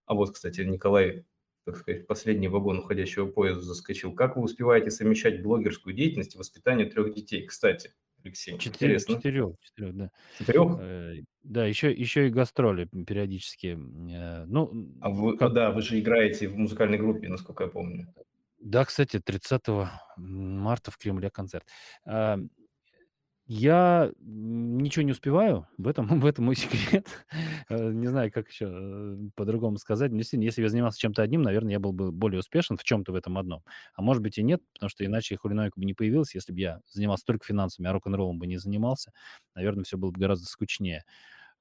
[0.06, 1.24] а вот, кстати, Николай,
[1.66, 4.12] так сказать, в последний вагон уходящего поезда заскочил.
[4.14, 7.44] Как вы успеваете совмещать блогерскую деятельность и воспитание трех детей?
[7.44, 7.90] Кстати,
[8.22, 9.16] Алексей, Четыре, интересно.
[9.16, 10.10] четырех, четырех, да.
[10.38, 10.76] Четырех?
[10.80, 13.76] Э, Да, еще, еще и гастроли периодически.
[13.76, 18.06] э, Ну, А вы, как да, вы же играете в музыкальной группе, насколько я помню.
[18.60, 19.62] Да, кстати, 30
[20.16, 21.66] марта в Кремле концерт.
[22.04, 22.38] А,
[23.48, 27.06] Я ничего не успеваю, в этом, в этом мой секрет.
[27.68, 30.10] Э, Не знаю, как еще э, по-другому сказать.
[30.10, 32.82] Но Действительно, если бы я занимался чем-то одним, наверное, я был бы более успешен в
[32.82, 33.62] чем-то в этом одном.
[33.94, 36.80] А может быть и нет, потому что иначе хулинойка бы не появилась, если бы я
[36.88, 39.12] занимался только финансами, а рок-н-роллом бы не занимался.
[39.54, 41.04] Наверное, все было бы гораздо скучнее.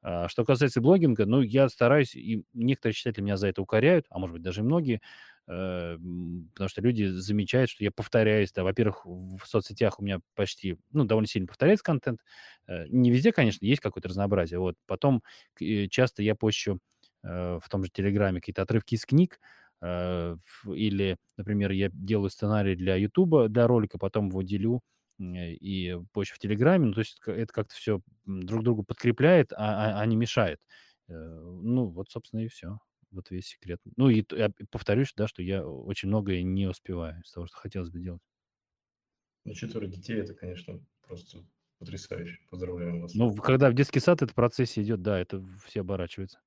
[0.02, 4.20] А, Что касается блогинга, ну, я стараюсь, и некоторые читатели меня за это укоряют, а
[4.20, 5.02] может быть даже и многие,
[5.48, 11.06] потому что люди замечают, что я повторяюсь, да, во-первых, в соцсетях у меня почти, ну,
[11.06, 12.22] довольно сильно повторяется контент,
[12.68, 15.22] Э, не везде, конечно, есть какое-то разнообразие, вот, потом
[15.62, 16.80] э, часто я пощу
[17.24, 19.40] э, в том же Телеграме какие-то отрывки из книг,
[19.82, 20.36] э,
[20.74, 24.82] или, например, я делаю сценарий для Ютуба, для ролика, потом его делю
[25.20, 26.88] э, и позже в Телеграме.
[26.88, 30.60] Ну, то есть это как-то все друг другу подкрепляет, а, а- а не мешает.
[31.10, 32.80] Э, Ну, вот, собственно, и все.
[33.16, 33.80] Вот весь секрет.
[33.96, 37.90] Ну, и я повторюсь, да, что я очень многое не успеваю из того, что хотелось
[37.90, 38.22] бы делать.
[39.46, 41.46] Ну, четверо детей, это, конечно, просто
[41.80, 42.40] потрясающе.
[42.50, 43.16] Поздравляем вас.
[43.16, 46.42] Ну, когда в детский сад этот процесс идет, да, это все оборачивается.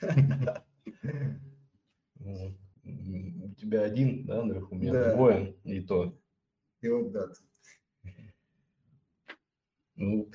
[2.20, 6.18] У тебя один, да, наверху, у меня двое, и то.
[6.80, 7.28] И вот да.
[9.94, 10.30] Ну,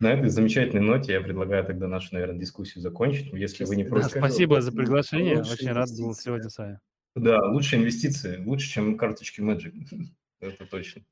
[0.00, 3.32] на этой замечательной ноте я предлагаю тогда нашу, наверное, дискуссию закончить.
[3.34, 4.08] Если вы не Да, против.
[4.10, 5.36] скажи, Спасибо вот, за ну, приглашение.
[5.38, 6.50] лучшие Очень рад был сегодня да.
[6.50, 6.80] с вами.
[7.16, 9.74] Да, лучшие инвестиции, лучше, чем карточки Magic.
[10.40, 11.02] Это точно.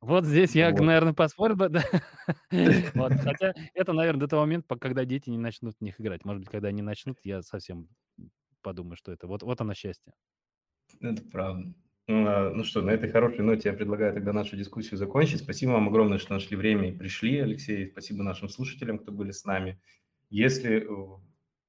[0.00, 0.80] Вот здесь я, Вот.
[0.80, 1.82] наверное, поспорил бы, да.
[2.94, 6.24] Вот, Хотя это, наверное, до того момента, пока- когда дети не начнут в них играть.
[6.24, 7.88] Может быть, когда они начнут, я совсем
[8.62, 9.26] подумаю, что это.
[9.26, 10.12] Вот, вот оно счастье.
[11.00, 11.74] Это правда.
[12.08, 15.40] Ну, а, ну что, на этой хорошей ноте я предлагаю тогда нашу дискуссию закончить.
[15.42, 17.88] Спасибо вам огромное, что нашли время и пришли, Алексей.
[17.90, 19.80] Спасибо нашим слушателям, кто были с нами.
[20.30, 21.18] Если, э,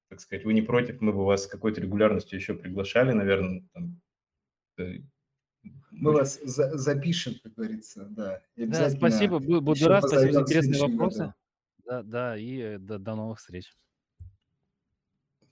[0.09, 3.99] так сказать, вы не против, мы бы вас с какой-то регулярностью еще приглашали, наверное, там,
[4.77, 4.99] э,
[5.91, 8.41] Мы вас за- запишем, как говорится, да.
[8.55, 11.19] Да, спасибо, бу- буду рад, спасибо за интересные вопросы.
[11.19, 11.34] году.
[11.85, 13.73] Да, да, и э, до, до новых встреч.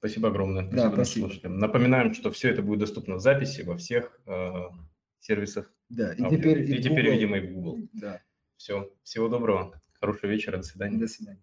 [0.05, 0.63] Спасибо огромное.
[0.63, 1.25] Да, Спасибо нашим спасибо.
[1.27, 1.57] слушателям.
[1.57, 4.53] Напоминаем, что все это будет доступно в записи во всех э,
[5.19, 5.73] сервисах.
[5.89, 6.37] Да, и аудио.
[6.37, 7.89] теперь, и в теперь, видимо, и в Google.
[7.93, 8.21] Да,
[8.55, 8.91] Все.
[9.01, 9.81] Всего доброго.
[9.99, 10.57] Хорошего вечера.
[10.57, 10.99] До свидания.
[10.99, 11.41] до свидания.